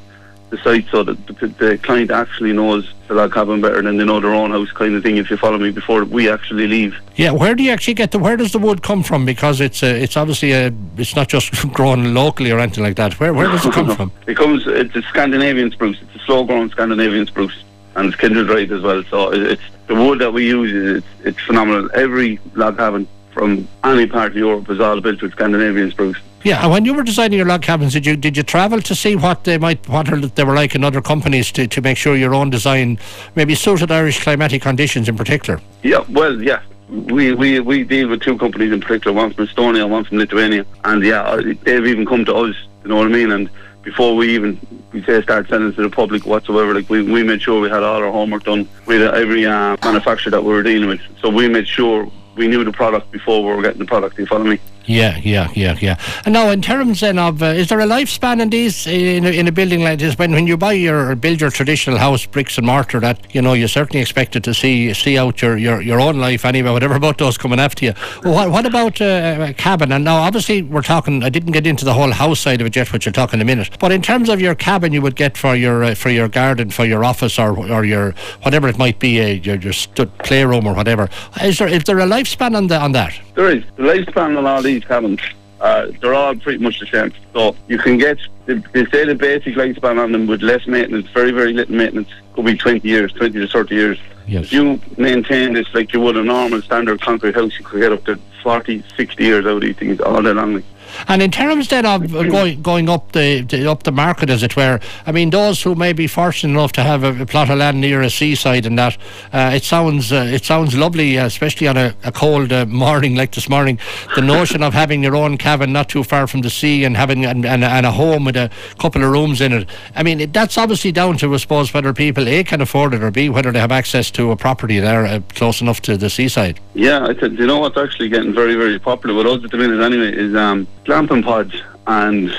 the 0.49 0.57
site, 0.57 0.87
so 0.89 1.03
that 1.03 1.27
the, 1.27 1.47
the 1.47 1.77
client 1.77 2.11
actually 2.11 2.53
knows 2.53 2.91
the 3.07 3.13
log 3.13 3.33
cabin 3.33 3.61
better 3.61 3.81
than 3.81 3.97
they 3.97 4.05
know 4.05 4.19
their 4.19 4.33
own 4.33 4.51
house, 4.51 4.71
kind 4.71 4.95
of 4.95 5.03
thing. 5.03 5.17
If 5.17 5.29
you 5.29 5.37
follow 5.37 5.57
me, 5.57 5.71
before 5.71 6.03
we 6.05 6.29
actually 6.29 6.67
leave. 6.67 6.95
Yeah. 7.15 7.31
Where 7.31 7.55
do 7.55 7.63
you 7.63 7.71
actually 7.71 7.93
get 7.93 8.11
the? 8.11 8.19
Where 8.19 8.35
does 8.35 8.51
the 8.51 8.59
wood 8.59 8.81
come 8.81 9.03
from? 9.03 9.25
Because 9.25 9.61
it's 9.61 9.83
uh, 9.83 9.87
it's 9.87 10.17
obviously 10.17 10.51
a, 10.53 10.73
it's 10.97 11.15
not 11.15 11.27
just 11.27 11.53
grown 11.73 12.13
locally 12.13 12.51
or 12.51 12.59
anything 12.59 12.83
like 12.83 12.95
that. 12.95 13.19
Where 13.19 13.33
where 13.33 13.47
does 13.47 13.65
it 13.65 13.73
come 13.73 13.95
from? 13.95 14.11
It 14.27 14.37
comes. 14.37 14.65
It's 14.65 14.95
a 14.95 15.01
Scandinavian 15.03 15.71
spruce. 15.71 16.01
It's 16.01 16.15
a 16.15 16.25
slow-growing 16.25 16.71
Scandinavian 16.71 17.27
spruce, 17.27 17.63
and 17.95 18.07
it's 18.07 18.15
kiln 18.15 18.33
dried 18.33 18.71
as 18.71 18.81
well. 18.81 19.03
So 19.09 19.31
it's 19.33 19.61
the 19.87 19.95
wood 19.95 20.19
that 20.19 20.31
we 20.31 20.47
use. 20.47 20.71
is 20.71 20.97
It's, 20.97 21.27
it's 21.27 21.39
phenomenal. 21.45 21.89
Every 21.93 22.39
log 22.55 22.77
cabin 22.77 23.07
from 23.33 23.67
any 23.83 24.07
part 24.07 24.31
of 24.31 24.37
Europe 24.37 24.69
is 24.69 24.79
all 24.79 25.01
built 25.01 25.21
with 25.21 25.31
Scandinavian 25.33 25.91
spruce. 25.91 26.17
Yeah, 26.43 26.61
and 26.63 26.71
when 26.71 26.85
you 26.85 26.93
were 26.93 27.03
designing 27.03 27.37
your 27.37 27.47
log 27.47 27.61
cabins, 27.61 27.93
did 27.93 28.05
you 28.05 28.15
did 28.15 28.37
you 28.37 28.43
travel 28.43 28.81
to 28.81 28.95
see 28.95 29.15
what 29.15 29.43
they 29.43 29.57
might 29.57 29.87
what 29.89 30.07
they 30.35 30.43
were 30.43 30.55
like 30.55 30.73
in 30.73 30.83
other 30.85 31.01
companies 31.01 31.51
to, 31.53 31.67
to 31.67 31.81
make 31.81 31.97
sure 31.97 32.15
your 32.15 32.33
own 32.33 32.49
design 32.49 32.97
maybe 33.35 33.55
suited 33.55 33.91
Irish 33.91 34.23
climatic 34.23 34.61
conditions 34.61 35.09
in 35.09 35.17
particular? 35.17 35.59
Yeah, 35.83 36.05
well, 36.09 36.41
yeah. 36.41 36.61
We, 36.89 37.33
we, 37.33 37.59
we 37.59 37.83
deal 37.83 38.07
with 38.07 38.21
two 38.21 38.35
companies 38.39 38.71
in 38.71 38.81
particular, 38.81 39.15
one 39.15 39.31
from 39.31 39.45
Estonia, 39.45 39.87
one 39.87 40.05
from 40.05 40.17
Lithuania, 40.17 40.65
and 40.85 41.03
yeah, 41.03 41.39
they've 41.63 41.85
even 41.85 42.05
come 42.05 42.25
to 42.25 42.33
us. 42.33 42.55
You 42.83 42.89
know 42.89 42.95
what 42.95 43.05
I 43.05 43.09
mean? 43.09 43.31
And 43.31 43.49
before 43.83 44.15
we 44.15 44.35
even 44.35 44.59
we 44.91 45.03
say 45.03 45.21
start 45.21 45.47
selling 45.47 45.73
to 45.73 45.81
the 45.81 45.89
public 45.89 46.25
whatsoever, 46.25 46.73
like 46.73 46.89
we, 46.89 47.03
we 47.03 47.23
made 47.23 47.41
sure 47.41 47.61
we 47.61 47.69
had 47.69 47.83
all 47.83 48.03
our 48.03 48.11
homework 48.11 48.43
done 48.43 48.67
with 48.85 49.01
every 49.01 49.45
uh, 49.45 49.77
manufacturer 49.83 50.31
that 50.31 50.43
we 50.43 50.51
were 50.51 50.63
dealing 50.63 50.89
with. 50.89 51.01
So 51.21 51.29
we 51.29 51.47
made 51.47 51.67
sure 51.67 52.11
we 52.35 52.47
knew 52.47 52.63
the 52.63 52.71
product 52.71 53.11
before 53.11 53.43
we 53.43 53.55
were 53.55 53.61
getting 53.61 53.79
the 53.79 53.85
product. 53.85 54.17
You 54.17 54.25
follow 54.25 54.45
me? 54.45 54.59
Yeah, 54.89 55.19
yeah, 55.23 55.51
yeah, 55.53 55.77
yeah. 55.79 55.99
And 56.25 56.33
now, 56.33 56.49
in 56.49 56.63
terms 56.63 57.01
then 57.01 57.19
of, 57.19 57.43
uh, 57.43 57.45
is 57.45 57.69
there 57.69 57.79
a 57.79 57.85
lifespan 57.85 58.41
in 58.41 58.49
these 58.49 58.87
in 58.87 59.23
a, 59.23 59.29
in 59.29 59.47
a 59.47 59.51
building 59.51 59.83
like 59.83 59.99
this? 59.99 60.17
When 60.17 60.31
when 60.31 60.47
you 60.47 60.57
buy 60.57 60.73
your 60.73 61.15
build 61.15 61.41
your 61.41 61.51
traditional 61.51 61.99
house, 61.99 62.25
bricks 62.25 62.57
and 62.57 62.65
mortar, 62.65 62.99
that 63.01 63.23
you 63.35 63.39
know 63.39 63.53
you 63.53 63.67
certainly 63.67 64.01
expected 64.01 64.43
to 64.45 64.53
see 64.55 64.91
see 64.95 65.15
out 65.15 65.43
your, 65.43 65.57
your, 65.57 65.79
your 65.81 66.01
own 66.01 66.19
life 66.19 66.43
anyway, 66.43 66.71
whatever 66.71 66.95
about 66.95 67.19
those 67.19 67.37
coming 67.37 67.59
after 67.59 67.85
you. 67.85 67.93
What 68.23 68.49
what 68.49 68.65
about 68.65 68.99
uh, 68.99 69.49
a 69.49 69.53
cabin? 69.53 69.91
And 69.91 70.03
now, 70.03 70.17
obviously, 70.17 70.63
we're 70.63 70.81
talking. 70.81 71.21
I 71.23 71.29
didn't 71.29 71.51
get 71.51 71.67
into 71.67 71.85
the 71.85 71.93
whole 71.93 72.11
house 72.11 72.39
side 72.39 72.59
of 72.59 72.65
it 72.65 72.75
yet, 72.75 72.91
which 72.91 73.05
you'll 73.05 73.13
talk 73.13 73.31
in 73.31 73.41
a 73.41 73.45
minute. 73.45 73.77
But 73.79 73.91
in 73.91 74.01
terms 74.01 74.27
of 74.27 74.41
your 74.41 74.55
cabin, 74.55 74.91
you 74.91 75.03
would 75.03 75.15
get 75.15 75.37
for 75.37 75.55
your 75.55 75.83
uh, 75.83 75.93
for 75.93 76.09
your 76.09 76.27
garden, 76.27 76.71
for 76.71 76.85
your 76.85 77.05
office, 77.05 77.37
or 77.37 77.55
or 77.71 77.85
your 77.85 78.15
whatever 78.41 78.67
it 78.67 78.79
might 78.79 78.97
be, 78.97 79.21
uh, 79.21 79.27
your 79.27 79.57
your 79.57 80.07
playroom 80.23 80.65
or 80.65 80.73
whatever. 80.73 81.09
Is 81.43 81.59
there 81.59 81.67
is 81.67 81.83
there 81.83 81.99
a 81.99 82.07
lifespan 82.07 82.55
on 82.57 82.65
the 82.65 82.79
on 82.79 82.93
that? 82.93 83.13
There 83.35 83.51
is. 83.51 83.63
The 83.77 83.83
lifespan 83.83 84.35
on 84.35 84.47
all 84.47 84.63
these 84.63 84.78
cabins, 84.85 85.21
uh, 85.59 85.87
they're 85.99 86.13
all 86.13 86.35
pretty 86.35 86.59
much 86.59 86.79
the 86.79 86.85
same. 86.87 87.11
So 87.33 87.55
you 87.67 87.77
can 87.77 87.97
get, 87.97 88.17
they 88.45 88.85
say 88.85 89.05
the 89.05 89.15
basic 89.15 89.55
lifespan 89.55 90.01
on 90.01 90.11
them 90.11 90.27
with 90.27 90.41
less 90.41 90.65
maintenance, 90.67 91.07
very, 91.09 91.31
very 91.31 91.53
little 91.53 91.75
maintenance, 91.75 92.09
could 92.33 92.45
be 92.45 92.57
20 92.57 92.87
years, 92.87 93.11
20 93.13 93.39
to 93.39 93.47
30 93.47 93.75
years. 93.75 93.99
Yes. 94.27 94.45
If 94.45 94.53
you 94.53 94.81
maintain 94.97 95.53
this 95.53 95.73
like 95.73 95.91
you 95.93 96.01
would 96.01 96.15
a 96.15 96.23
normal 96.23 96.61
standard 96.61 97.01
concrete 97.01 97.35
house, 97.35 97.57
you 97.57 97.65
could 97.65 97.81
get 97.81 97.91
up 97.91 98.05
to 98.05 98.19
40, 98.43 98.83
60 98.95 99.23
years 99.23 99.45
out 99.45 99.53
of 99.53 99.61
these 99.61 99.75
things 99.75 99.99
all 99.99 100.21
day 100.21 100.33
long. 100.33 100.63
And 101.07 101.21
in 101.21 101.31
terms 101.31 101.67
then 101.69 101.85
of 101.85 102.11
going 102.11 102.61
going 102.61 102.89
up 102.89 103.11
the, 103.11 103.41
the 103.41 103.69
up 103.69 103.83
the 103.83 103.91
market, 103.91 104.29
as 104.29 104.43
it 104.43 104.55
were, 104.55 104.79
I 105.05 105.11
mean 105.11 105.29
those 105.29 105.61
who 105.61 105.75
may 105.75 105.93
be 105.93 106.07
fortunate 106.07 106.53
enough 106.53 106.71
to 106.73 106.83
have 106.83 107.03
a, 107.03 107.21
a 107.21 107.25
plot 107.25 107.49
of 107.49 107.57
land 107.57 107.81
near 107.81 108.01
a 108.01 108.09
seaside 108.09 108.65
and 108.65 108.77
that, 108.77 108.97
uh, 109.33 109.51
it 109.53 109.63
sounds 109.63 110.11
uh, 110.11 110.27
it 110.29 110.45
sounds 110.45 110.75
lovely, 110.75 111.17
uh, 111.17 111.25
especially 111.25 111.67
on 111.67 111.77
a, 111.77 111.95
a 112.03 112.11
cold 112.11 112.51
uh, 112.51 112.65
morning 112.65 113.15
like 113.15 113.31
this 113.33 113.49
morning. 113.49 113.79
The 114.15 114.21
notion 114.21 114.63
of 114.63 114.73
having 114.73 115.03
your 115.03 115.15
own 115.15 115.37
cabin 115.37 115.71
not 115.73 115.89
too 115.89 116.03
far 116.03 116.27
from 116.27 116.41
the 116.41 116.49
sea 116.49 116.83
and 116.83 116.95
having 116.97 117.25
and, 117.25 117.45
and, 117.45 117.63
and 117.63 117.85
a 117.85 117.91
home 117.91 118.25
with 118.25 118.35
a 118.35 118.49
couple 118.77 119.03
of 119.03 119.11
rooms 119.11 119.41
in 119.41 119.53
it. 119.53 119.69
I 119.95 120.03
mean 120.03 120.19
it, 120.19 120.33
that's 120.33 120.57
obviously 120.57 120.91
down 120.91 121.17
to 121.19 121.33
I 121.33 121.37
suppose 121.37 121.73
whether 121.73 121.93
people 121.93 122.18
a 122.27 122.43
can 122.43 122.61
afford 122.61 122.93
it 122.93 123.03
or 123.03 123.11
b 123.11 123.29
whether 123.29 123.51
they 123.51 123.59
have 123.59 123.71
access 123.71 124.11
to 124.11 124.31
a 124.31 124.35
property 124.35 124.79
there 124.79 125.05
uh, 125.05 125.19
close 125.29 125.61
enough 125.61 125.81
to 125.81 125.97
the 125.97 126.09
seaside. 126.09 126.59
Yeah, 126.73 127.05
I 127.05 127.15
said, 127.15 127.37
you 127.37 127.45
know 127.45 127.59
what's 127.59 127.77
actually 127.77 128.09
getting 128.09 128.33
very, 128.33 128.55
very 128.55 128.79
popular 128.79 129.15
with 129.15 129.27
us 129.27 129.43
at 129.43 129.51
the 129.51 129.57
minute 129.57 129.81
anyway 129.81 130.13
is 130.15 130.35
um, 130.35 130.67
glamping 130.85 131.23
pods 131.23 131.53
and 131.87 132.35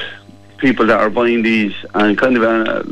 people 0.59 0.87
that 0.87 1.01
are 1.01 1.11
buying 1.11 1.43
these 1.43 1.75
and 1.95 2.17
kind 2.17 2.37
of 2.37 2.43
uh, 2.43 2.83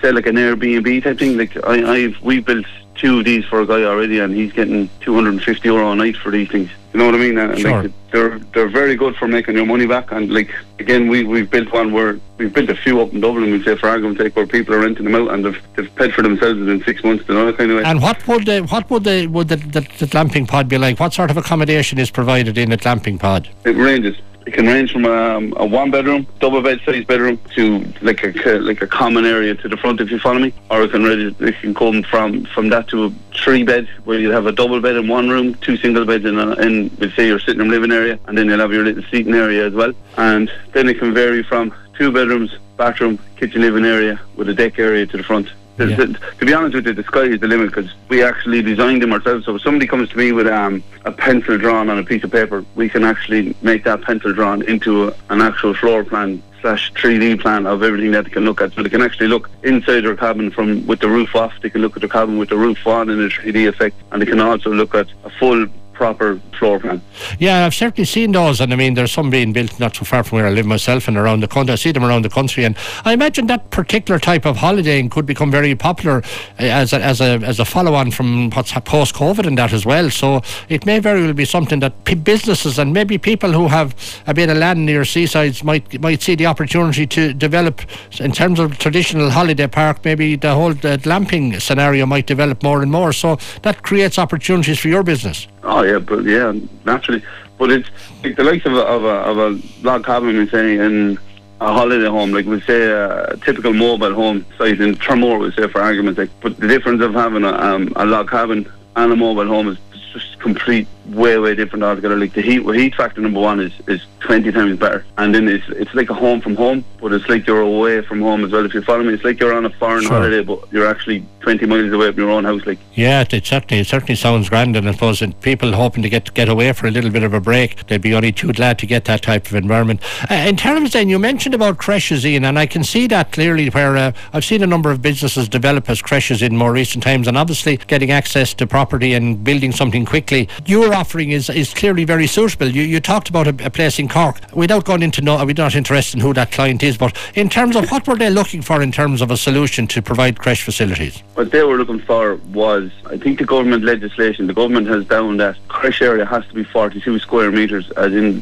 say 0.00 0.12
like 0.12 0.26
an 0.26 0.36
Airbnb 0.36 1.02
type 1.02 1.18
thing. 1.18 1.36
Like 1.36 1.56
I, 1.64 1.92
I've 1.92 2.20
we 2.22 2.40
built 2.40 2.66
two 2.94 3.18
of 3.18 3.24
these 3.24 3.44
for 3.44 3.60
a 3.60 3.66
guy 3.66 3.82
already, 3.82 4.20
and 4.20 4.34
he's 4.34 4.52
getting 4.52 4.88
250 5.00 5.68
euro 5.68 5.92
a 5.92 5.96
night 5.96 6.16
for 6.16 6.30
these 6.30 6.48
things. 6.48 6.70
You 6.94 7.00
know 7.00 7.06
what 7.06 7.16
I 7.16 7.18
mean? 7.18 7.36
And, 7.38 7.50
and, 7.50 7.60
Sure. 7.60 7.82
like, 7.82 7.92
they're 8.12 8.38
they're 8.54 8.68
very 8.68 8.94
good 8.94 9.16
for 9.16 9.26
making 9.26 9.56
your 9.56 9.66
money 9.66 9.84
back. 9.84 10.12
And 10.12 10.32
like 10.32 10.48
again, 10.78 11.08
we 11.08 11.24
we've 11.24 11.50
built 11.50 11.72
one 11.72 11.92
where 11.92 12.20
we've 12.38 12.54
built 12.54 12.70
a 12.70 12.76
few 12.76 13.00
up 13.00 13.12
in 13.12 13.20
Dublin. 13.20 13.50
We 13.50 13.60
say 13.64 13.74
for 13.74 13.88
argument's 13.88 14.20
sake, 14.22 14.36
where 14.36 14.46
people 14.46 14.74
are 14.74 14.78
renting 14.78 15.04
them 15.04 15.16
out 15.16 15.34
and 15.34 15.44
they've, 15.44 15.60
they've 15.74 15.92
paid 15.96 16.14
for 16.14 16.22
themselves 16.22 16.60
within 16.60 16.84
six 16.84 17.02
months. 17.02 17.24
You 17.28 17.34
know 17.34 17.52
kind 17.52 17.72
of 17.72 17.78
way. 17.78 17.82
And 17.82 18.00
what 18.00 18.24
would 18.28 18.46
the 18.46 18.60
what 18.60 18.88
would 18.90 19.02
the 19.02 19.26
would 19.26 19.48
the, 19.48 19.56
the, 19.56 19.80
the 19.80 20.06
glamping 20.06 20.46
pod 20.46 20.68
be 20.68 20.78
like? 20.78 21.00
What 21.00 21.12
sort 21.12 21.32
of 21.32 21.36
accommodation 21.36 21.98
is 21.98 22.12
provided 22.12 22.56
in 22.56 22.70
a 22.70 22.76
glamping 22.76 23.18
pod? 23.18 23.48
It 23.64 23.76
ranges. 23.76 24.16
It 24.46 24.52
can 24.52 24.66
range 24.66 24.92
from 24.92 25.06
um, 25.06 25.54
a 25.56 25.64
one 25.64 25.90
bedroom, 25.90 26.26
double 26.38 26.60
bed 26.60 26.80
size 26.84 27.04
bedroom 27.04 27.38
to 27.54 27.84
like 28.02 28.22
a 28.22 28.58
like 28.58 28.82
a 28.82 28.86
common 28.86 29.24
area 29.24 29.54
to 29.54 29.68
the 29.68 29.76
front, 29.78 30.00
if 30.00 30.10
you 30.10 30.18
follow 30.18 30.38
me. 30.38 30.52
Or 30.70 30.82
it 30.82 30.90
can 30.90 31.02
range, 31.02 31.40
it 31.40 31.54
can 31.60 31.74
come 31.74 32.02
from 32.02 32.44
from 32.46 32.68
that 32.68 32.88
to 32.88 33.04
a 33.04 33.12
three 33.34 33.62
bed 33.62 33.88
where 34.04 34.18
you 34.18 34.30
have 34.30 34.46
a 34.46 34.52
double 34.52 34.80
bed 34.80 34.96
in 34.96 35.08
one 35.08 35.30
room, 35.30 35.54
two 35.56 35.76
single 35.78 36.04
beds 36.04 36.26
in, 36.26 36.38
a, 36.38 36.52
in 36.56 36.90
let's 36.98 37.16
say 37.16 37.26
your 37.26 37.38
sitting 37.38 37.60
room 37.60 37.70
living 37.70 37.90
area, 37.90 38.18
and 38.26 38.36
then 38.36 38.46
you'll 38.48 38.60
have 38.60 38.72
your 38.72 38.84
little 38.84 39.02
seating 39.10 39.34
area 39.34 39.66
as 39.66 39.72
well. 39.72 39.92
And 40.18 40.52
then 40.72 40.88
it 40.88 40.98
can 40.98 41.14
vary 41.14 41.42
from 41.42 41.74
two 41.96 42.12
bedrooms, 42.12 42.54
bathroom, 42.76 43.18
kitchen 43.36 43.62
living 43.62 43.86
area 43.86 44.20
with 44.36 44.48
a 44.50 44.54
deck 44.54 44.78
area 44.78 45.06
to 45.06 45.16
the 45.16 45.22
front. 45.22 45.48
The- 45.76 45.86
Yeah. 45.86 45.96
the- 45.96 46.18
to 46.38 46.46
be 46.46 46.54
honest 46.54 46.74
with 46.74 46.86
you, 46.86 46.92
the 46.92 47.02
sky 47.02 47.22
is 47.22 47.40
the 47.40 47.48
limit 47.48 47.70
because 47.70 47.90
we 48.08 48.22
actually 48.22 48.62
designed 48.62 49.02
them 49.02 49.12
ourselves. 49.12 49.44
So 49.44 49.56
if 49.56 49.62
somebody 49.62 49.86
comes 49.86 50.08
to 50.10 50.16
me 50.18 50.30
with 50.32 50.46
um, 50.46 50.82
a 51.04 51.10
pencil 51.10 51.58
drawn 51.58 51.90
on 51.90 51.98
a 51.98 52.04
piece 52.04 52.22
of 52.22 52.30
paper, 52.30 52.64
we 52.76 52.88
can 52.88 53.04
actually 53.04 53.56
make 53.62 53.84
that 53.84 54.02
pencil 54.02 54.32
drawn 54.32 54.62
into 54.62 55.08
a, 55.08 55.14
an 55.30 55.40
actual 55.42 55.74
floor 55.74 56.04
plan 56.04 56.42
slash 56.60 56.92
3D 56.94 57.40
plan 57.40 57.66
of 57.66 57.82
everything 57.82 58.12
that 58.12 58.24
they 58.24 58.30
can 58.30 58.44
look 58.44 58.60
at. 58.60 58.72
So 58.72 58.82
they 58.82 58.88
can 58.88 59.02
actually 59.02 59.28
look 59.28 59.50
inside 59.64 60.02
their 60.02 60.16
cabin 60.16 60.50
from 60.50 60.86
with 60.86 61.00
the 61.00 61.08
roof 61.08 61.34
off. 61.34 61.52
They 61.60 61.70
can 61.70 61.82
look 61.82 61.96
at 61.96 62.00
their 62.00 62.08
cabin 62.08 62.38
with 62.38 62.48
the 62.50 62.56
roof 62.56 62.86
on 62.86 63.10
in 63.10 63.20
a 63.20 63.28
3D 63.28 63.66
effect, 63.68 63.96
and 64.12 64.22
they 64.22 64.26
can 64.26 64.40
also 64.40 64.70
look 64.72 64.94
at 64.94 65.08
a 65.24 65.30
full 65.30 65.66
proper 65.94 66.40
floor 66.58 66.78
plan. 66.78 67.00
Yeah, 67.38 67.64
I've 67.64 67.74
certainly 67.74 68.04
seen 68.04 68.32
those, 68.32 68.60
and 68.60 68.72
I 68.72 68.76
mean, 68.76 68.94
there's 68.94 69.12
some 69.12 69.30
being 69.30 69.52
built 69.52 69.78
not 69.80 69.96
so 69.96 70.04
far 70.04 70.22
from 70.24 70.36
where 70.36 70.46
I 70.46 70.50
live 70.50 70.66
myself 70.66 71.08
and 71.08 71.16
around 71.16 71.40
the 71.40 71.48
country. 71.48 71.72
I 71.72 71.76
see 71.76 71.92
them 71.92 72.04
around 72.04 72.22
the 72.22 72.28
country, 72.28 72.64
and 72.64 72.76
I 73.04 73.12
imagine 73.12 73.46
that 73.46 73.70
particular 73.70 74.18
type 74.18 74.44
of 74.44 74.56
holidaying 74.56 75.10
could 75.10 75.26
become 75.26 75.50
very 75.50 75.74
popular 75.74 76.18
uh, 76.18 76.62
as 76.62 76.92
a, 76.92 77.00
as 77.00 77.20
a, 77.20 77.40
as 77.44 77.60
a 77.60 77.64
follow 77.64 77.94
on 77.94 78.10
from 78.10 78.50
what's 78.50 78.72
post 78.84 79.14
COVID 79.14 79.46
and 79.46 79.56
that 79.58 79.72
as 79.72 79.86
well. 79.86 80.10
So 80.10 80.42
it 80.68 80.84
may 80.86 80.98
very 80.98 81.22
well 81.22 81.32
be 81.32 81.44
something 81.44 81.80
that 81.80 82.04
p- 82.04 82.14
businesses 82.14 82.78
and 82.78 82.92
maybe 82.92 83.18
people 83.18 83.52
who 83.52 83.68
have 83.68 83.94
a 84.26 84.34
bit 84.34 84.50
of 84.50 84.56
land 84.56 84.84
near 84.84 85.04
seasides 85.04 85.62
might 85.62 86.00
might 86.00 86.22
see 86.22 86.34
the 86.34 86.46
opportunity 86.46 87.06
to 87.06 87.32
develop 87.32 87.80
in 88.18 88.32
terms 88.32 88.58
of 88.58 88.78
traditional 88.78 89.30
holiday 89.30 89.66
park. 89.66 90.04
Maybe 90.04 90.36
the 90.36 90.54
whole 90.54 90.74
the 90.74 90.98
glamping 90.98 91.60
scenario 91.60 92.06
might 92.06 92.26
develop 92.26 92.62
more 92.62 92.82
and 92.82 92.90
more. 92.90 93.12
So 93.12 93.38
that 93.62 93.82
creates 93.82 94.18
opportunities 94.18 94.78
for 94.78 94.88
your 94.88 95.02
business. 95.02 95.46
Oh 95.64 95.82
yeah, 95.82 95.98
but 95.98 96.24
yeah, 96.24 96.52
naturally. 96.84 97.22
But 97.58 97.70
it's 97.70 97.88
like 98.22 98.36
the 98.36 98.44
likes 98.44 98.66
of 98.66 98.74
a, 98.74 98.80
of 98.80 99.04
a, 99.04 99.08
of 99.08 99.38
a 99.38 99.60
log 99.82 100.04
cabin, 100.04 100.36
we 100.36 100.48
say, 100.48 100.76
in 100.76 101.18
a 101.60 101.72
holiday 101.72 102.08
home, 102.08 102.32
like 102.32 102.46
we 102.46 102.60
say 102.62 102.90
a 102.90 103.36
typical 103.44 103.72
mobile 103.72 104.12
home 104.12 104.44
site 104.58 104.80
in 104.80 104.94
Tramore, 104.96 105.40
we 105.40 105.52
say 105.52 105.68
for 105.68 105.80
argument's 105.80 106.18
sake. 106.18 106.30
But 106.40 106.58
the 106.58 106.68
difference 106.68 107.00
of 107.02 107.14
having 107.14 107.44
a, 107.44 107.52
um, 107.52 107.92
a 107.96 108.04
log 108.04 108.28
cabin 108.28 108.70
and 108.96 109.12
a 109.12 109.16
mobile 109.16 109.46
home 109.46 109.68
is 109.68 109.78
just 110.12 110.38
complete 110.40 110.86
way 111.06 111.38
way 111.38 111.54
different 111.54 111.84
altogether. 111.84 112.16
Like 112.16 112.32
the 112.34 112.42
heat 112.42 112.60
well, 112.60 112.74
heat 112.74 112.94
factor 112.94 113.20
number 113.20 113.40
one 113.40 113.60
is 113.60 113.72
is 113.86 114.02
twenty 114.20 114.50
times 114.52 114.78
better, 114.78 115.04
and 115.18 115.34
then 115.34 115.48
it's 115.48 115.68
it's 115.68 115.94
like 115.94 116.10
a 116.10 116.14
home 116.14 116.40
from 116.40 116.56
home, 116.56 116.84
but 117.00 117.12
it's 117.12 117.28
like 117.28 117.46
you're 117.46 117.60
away 117.60 118.00
from 118.02 118.20
home 118.22 118.44
as 118.44 118.52
well. 118.52 118.64
If 118.64 118.74
you 118.74 118.82
follow 118.82 119.02
me, 119.02 119.14
it's 119.14 119.24
like 119.24 119.38
you're 119.40 119.54
on 119.54 119.64
a 119.66 119.70
foreign 119.70 120.02
Sure. 120.02 120.12
holiday, 120.12 120.42
but 120.42 120.60
you're 120.72 120.86
actually 120.86 121.24
twenty 121.40 121.66
miles 121.66 121.92
away 121.92 122.10
from 122.10 122.20
your 122.20 122.30
own 122.30 122.44
house. 122.44 122.64
Like 122.64 122.78
Yeah, 122.94 123.20
it, 123.20 123.34
it 123.34 123.46
certainly 123.46 123.80
it 123.80 123.86
certainly 123.86 124.14
sounds 124.14 124.48
grand, 124.48 124.76
and 124.76 124.88
I 124.88 124.92
suppose 124.92 125.20
that 125.20 125.40
people 125.42 125.72
hoping 125.72 126.02
to 126.02 126.08
get 126.08 126.32
get 126.34 126.48
away 126.48 126.72
for 126.72 126.86
a 126.86 126.90
little 126.90 127.10
bit 127.10 127.22
of 127.22 127.34
a 127.34 127.40
break, 127.40 127.86
they'd 127.86 128.00
be 128.00 128.14
only 128.14 128.32
too 128.32 128.52
glad 128.52 128.78
to 128.78 128.86
get 128.86 129.04
that 129.04 129.22
type 129.22 129.46
of 129.46 129.54
environment. 129.54 130.00
Uh, 130.30 130.34
in 130.34 130.56
terms, 130.56 130.92
then 130.92 131.08
you 131.08 131.18
mentioned 131.18 131.54
about 131.54 131.78
creches, 131.78 132.24
Ian, 132.24 132.44
and 132.44 132.58
I 132.58 132.66
can 132.66 132.82
see 132.82 133.06
that 133.08 133.32
clearly. 133.32 133.68
Where 133.68 133.96
uh, 133.96 134.12
I've 134.32 134.44
seen 134.44 134.62
a 134.62 134.66
number 134.66 134.90
of 134.90 135.02
businesses 135.02 135.48
develop 135.48 135.90
as 135.90 136.00
creches 136.00 136.42
in 136.42 136.56
more 136.56 136.72
recent 136.72 137.04
times, 137.04 137.28
and 137.28 137.36
obviously 137.36 137.76
getting 137.76 138.10
access 138.10 138.54
to 138.54 138.66
property 138.66 139.12
and 139.14 139.42
building 139.44 139.72
something 139.72 140.04
quickly. 140.06 140.48
Your 140.66 140.93
offering 140.94 141.32
is 141.32 141.50
is 141.50 141.74
clearly 141.74 142.04
very 142.04 142.26
suitable. 142.26 142.68
You 142.68 142.82
you 142.82 143.00
talked 143.00 143.28
about 143.28 143.46
a, 143.46 143.66
a 143.66 143.70
place 143.70 143.98
in 143.98 144.08
Cork 144.08 144.36
without 144.54 144.84
going 144.84 145.02
into 145.02 145.20
no, 145.20 145.44
we're 145.44 145.54
not 145.54 145.74
interested 145.74 146.16
in 146.16 146.20
who 146.20 146.32
that 146.34 146.52
client 146.52 146.82
is, 146.82 146.96
but 146.96 147.16
in 147.34 147.48
terms 147.48 147.76
of 147.76 147.90
what 147.90 148.06
were 148.06 148.16
they 148.16 148.30
looking 148.30 148.62
for 148.62 148.80
in 148.80 148.92
terms 148.92 149.20
of 149.20 149.30
a 149.30 149.36
solution 149.36 149.86
to 149.88 150.00
provide 150.00 150.38
creche 150.38 150.62
facilities? 150.62 151.22
what 151.34 151.50
they 151.50 151.62
were 151.62 151.76
looking 151.76 152.00
for 152.00 152.36
was, 152.52 152.90
I 153.06 153.16
think 153.16 153.38
the 153.38 153.44
government 153.44 153.84
legislation, 153.84 154.46
the 154.46 154.54
government 154.54 154.86
has 154.88 155.04
down 155.04 155.36
that 155.38 155.56
creche 155.68 156.00
area 156.00 156.24
has 156.24 156.46
to 156.46 156.54
be 156.54 156.64
42 156.64 157.18
square 157.18 157.50
metres, 157.50 157.90
as 157.92 158.12
in, 158.12 158.40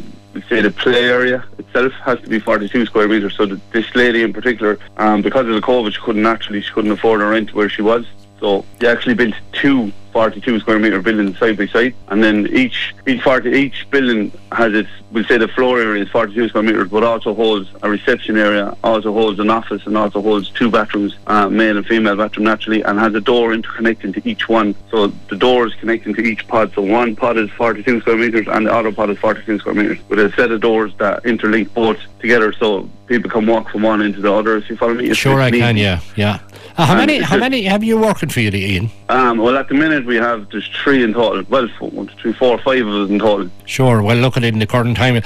say 0.49 0.61
the 0.61 0.71
play 0.71 1.05
area 1.05 1.45
itself 1.59 1.93
has 2.05 2.21
to 2.21 2.29
be 2.29 2.39
42 2.39 2.87
square 2.87 3.09
metres. 3.09 3.35
So 3.35 3.47
that 3.47 3.73
this 3.73 3.95
lady 3.95 4.23
in 4.23 4.33
particular, 4.33 4.79
um, 4.99 5.23
because 5.23 5.47
of 5.47 5.55
the 5.55 5.61
COVID, 5.61 5.95
she 5.95 6.01
couldn't 6.01 6.27
actually, 6.27 6.61
she 6.61 6.73
couldn't 6.73 6.93
afford 6.93 7.23
a 7.23 7.27
rent 7.27 7.55
where 7.55 7.69
she 7.69 7.83
was. 7.83 8.07
So 8.41 8.65
they 8.79 8.89
actually 8.89 9.15
built 9.15 9.35
two 9.53 9.93
42 10.13 10.61
square 10.61 10.79
metre 10.79 11.01
buildings 11.01 11.39
side 11.39 11.57
by 11.57 11.67
side, 11.67 11.95
and 12.09 12.23
then 12.23 12.47
each 12.49 12.95
each 13.07 13.23
40, 13.23 13.51
each 13.51 13.89
building 13.91 14.33
has 14.53 14.73
its. 14.75 14.91
We'll 15.11 15.25
say 15.25 15.37
the 15.37 15.49
floor 15.49 15.79
area 15.79 16.05
is 16.05 16.09
42 16.11 16.49
square 16.49 16.63
metres, 16.63 16.89
but 16.89 17.03
also 17.03 17.35
holds 17.35 17.69
a 17.83 17.91
reception 17.91 18.39
area, 18.39 18.75
also 18.83 19.13
holds 19.13 19.39
an 19.41 19.51
office, 19.51 19.87
and 19.87 19.97
also 19.97 20.23
holds 20.23 20.49
two 20.51 20.71
bathrooms, 20.71 21.17
uh, 21.27 21.49
male 21.49 21.77
and 21.77 21.87
female 21.87 22.17
bathroom 22.17 22.45
naturally, 22.45 22.83
and 22.83 22.99
has 22.99 23.15
a 23.15 23.21
door 23.21 23.51
interconnecting 23.51 24.15
to 24.15 24.27
each 24.29 24.49
one. 24.49 24.75
So 24.91 25.09
the 25.29 25.37
door 25.37 25.67
is 25.67 25.75
connecting 25.75 26.15
to 26.15 26.23
each 26.23 26.47
pod. 26.49 26.73
So 26.75 26.83
one 26.83 27.15
pod 27.15 27.37
is 27.37 27.51
42 27.51 28.01
square 28.01 28.17
metres, 28.17 28.47
and 28.49 28.67
the 28.67 28.73
other 28.73 28.93
pod 28.93 29.11
is 29.11 29.19
42 29.19 29.59
square 29.59 29.75
metres, 29.75 29.99
with 30.09 30.19
a 30.19 30.33
set 30.33 30.51
of 30.51 30.61
doors 30.61 30.93
that 30.99 31.25
interlink 31.25 31.73
both 31.75 31.99
together, 32.23 32.53
so 32.55 32.89
people 33.07 33.31
can 33.31 33.47
walk 33.47 33.69
from 33.71 33.83
one 33.83 34.01
into 34.01 34.21
the 34.23 34.33
other. 34.33 34.57
If 34.57 34.71
you 34.71 34.77
follow 34.77 34.95
me, 34.95 35.11
It's 35.11 35.19
Sure, 35.19 35.41
I 35.41 35.51
neat. 35.51 35.59
can. 35.59 35.77
Yeah, 35.77 36.01
yeah. 36.17 36.39
Uh, 36.79 36.87
how 36.87 36.93
And 36.95 37.01
many? 37.07 37.19
How 37.21 37.37
many 37.37 37.65
have 37.65 37.85
you 37.85 37.99
working 37.99 38.31
for 38.31 38.41
you, 38.41 38.51
Ian? 38.51 38.91
Um, 39.11 39.37
well, 39.37 39.59
at 39.59 39.69
the 39.69 39.75
minute 39.75 40.07
we 40.07 40.17
have 40.17 40.49
there's 40.51 40.67
three 40.83 41.03
in 41.05 41.13
total. 41.13 41.43
Well, 41.51 41.69
four, 41.79 41.91
one, 41.91 42.07
two, 42.07 42.15
three, 42.23 42.33
four, 42.33 42.57
five 42.59 42.87
of 42.87 42.95
us 42.95 43.11
in 43.11 43.19
total. 43.19 43.51
Sure. 43.67 44.01
Well, 44.01 44.17
look 44.17 44.39
at 44.39 44.45
it 44.45 44.55
in 44.55 44.59
the 44.59 44.67
current 44.67 44.97
time. 44.97 45.21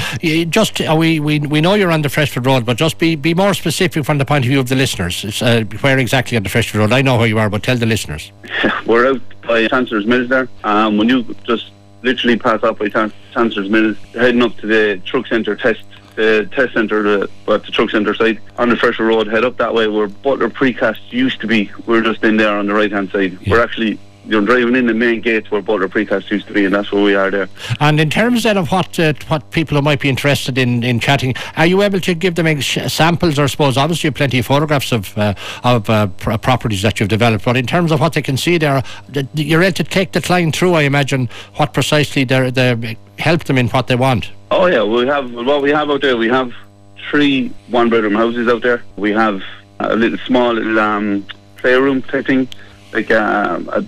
Just 0.50 0.80
uh, 0.80 0.96
we, 0.98 1.20
we 1.20 1.38
we 1.38 1.60
know 1.60 1.74
you're 1.74 1.92
on 1.92 2.02
the 2.02 2.08
Freshford 2.08 2.44
Road, 2.46 2.66
but 2.66 2.76
just 2.76 2.98
be 2.98 3.14
be 3.14 3.32
more 3.32 3.54
specific 3.54 4.04
from 4.04 4.18
the 4.18 4.24
point 4.24 4.44
of 4.44 4.48
view 4.48 4.58
of 4.58 4.68
the 4.68 4.74
listeners. 4.74 5.40
Uh, 5.40 5.62
where 5.82 5.98
exactly 6.00 6.36
on 6.36 6.42
the 6.42 6.48
Freshford 6.48 6.80
Road? 6.80 6.92
I 6.92 7.02
know 7.02 7.16
where 7.16 7.28
you 7.28 7.38
are, 7.38 7.48
but 7.48 7.62
tell 7.62 7.76
the 7.76 7.86
listeners. 7.86 8.32
We're 8.86 9.06
out 9.12 9.20
by 9.46 9.68
Chancellor's 9.68 10.06
Mills 10.06 10.28
there. 10.28 10.48
Um, 10.64 10.96
when 10.96 11.08
you 11.08 11.22
just 11.44 11.70
literally 12.02 12.36
pass 12.38 12.62
up 12.64 12.78
by 12.80 12.88
Chan- 12.88 13.12
Chancellor's 13.32 13.68
Mills, 13.70 13.96
heading 14.14 14.42
up 14.42 14.56
to 14.58 14.66
the 14.66 15.00
truck 15.04 15.28
centre 15.28 15.54
test. 15.54 15.84
The 16.16 16.48
test 16.52 16.72
centre, 16.72 17.02
the, 17.02 17.30
well, 17.46 17.58
the 17.58 17.70
truck 17.70 17.90
centre 17.90 18.14
side 18.14 18.40
on 18.58 18.70
the 18.70 18.76
Freshford 18.76 19.06
Road, 19.06 19.26
head 19.26 19.44
up 19.44 19.58
that 19.58 19.74
way 19.74 19.86
where 19.86 20.08
Butler 20.08 20.48
Precast 20.48 21.12
used 21.12 21.40
to 21.42 21.46
be. 21.46 21.70
We're 21.86 22.02
just 22.02 22.24
in 22.24 22.36
there 22.36 22.56
on 22.56 22.66
the 22.66 22.74
right 22.74 22.90
hand 22.90 23.10
side. 23.10 23.38
We're 23.46 23.62
actually 23.62 23.98
you're 24.28 24.42
driving 24.42 24.74
in 24.74 24.86
the 24.86 24.94
main 24.94 25.20
gate 25.20 25.50
where 25.50 25.62
Butler 25.62 25.88
Precast 25.88 26.30
used 26.30 26.46
to 26.48 26.52
be, 26.52 26.64
and 26.64 26.74
that's 26.74 26.90
where 26.90 27.02
we 27.02 27.14
are 27.14 27.30
there. 27.30 27.48
And 27.80 28.00
in 28.00 28.10
terms 28.10 28.42
then 28.42 28.56
of 28.56 28.72
what 28.72 28.98
uh, 28.98 29.14
what 29.28 29.50
people 29.50 29.80
might 29.82 30.00
be 30.00 30.08
interested 30.08 30.58
in, 30.58 30.82
in 30.82 31.00
chatting, 31.00 31.34
are 31.56 31.66
you 31.66 31.82
able 31.82 32.00
to 32.00 32.14
give 32.14 32.34
them 32.34 32.46
ex- 32.46 32.92
samples? 32.92 33.38
Or 33.38 33.44
I 33.44 33.46
suppose 33.46 33.76
obviously 33.76 34.08
you 34.08 34.10
have 34.10 34.16
plenty 34.16 34.38
of 34.38 34.46
photographs 34.46 34.92
of 34.92 35.16
uh, 35.16 35.34
of 35.64 35.88
uh, 35.88 36.08
pr- 36.08 36.36
properties 36.36 36.82
that 36.82 36.98
you've 36.98 37.08
developed, 37.08 37.44
but 37.44 37.56
in 37.56 37.66
terms 37.66 37.92
of 37.92 38.00
what 38.00 38.14
they 38.14 38.22
can 38.22 38.36
see 38.36 38.58
there, 38.58 38.82
you're 39.34 39.62
able 39.62 39.74
to 39.74 39.84
take 39.84 40.12
the 40.12 40.20
client 40.20 40.56
through. 40.56 40.74
I 40.74 40.82
imagine 40.82 41.28
what 41.56 41.72
precisely 41.72 42.24
they 42.24 42.50
they 42.50 42.96
help 43.18 43.44
them 43.44 43.58
in 43.58 43.68
what 43.68 43.86
they 43.86 43.96
want. 43.96 44.30
Oh 44.50 44.66
yeah, 44.66 44.84
we 44.84 45.06
have 45.06 45.32
what 45.32 45.62
we 45.62 45.70
have 45.70 45.90
out 45.90 46.00
there. 46.02 46.16
We 46.16 46.28
have 46.28 46.52
three 47.10 47.48
one-bedroom 47.68 48.14
houses 48.14 48.48
out 48.48 48.62
there. 48.62 48.82
We 48.96 49.12
have 49.12 49.42
a 49.80 49.96
little 49.96 50.18
small 50.18 50.52
little 50.52 50.78
um, 50.78 51.26
playroom 51.56 52.02
type 52.02 52.26
thing, 52.26 52.48
like 52.92 53.10
um, 53.10 53.68
a 53.72 53.84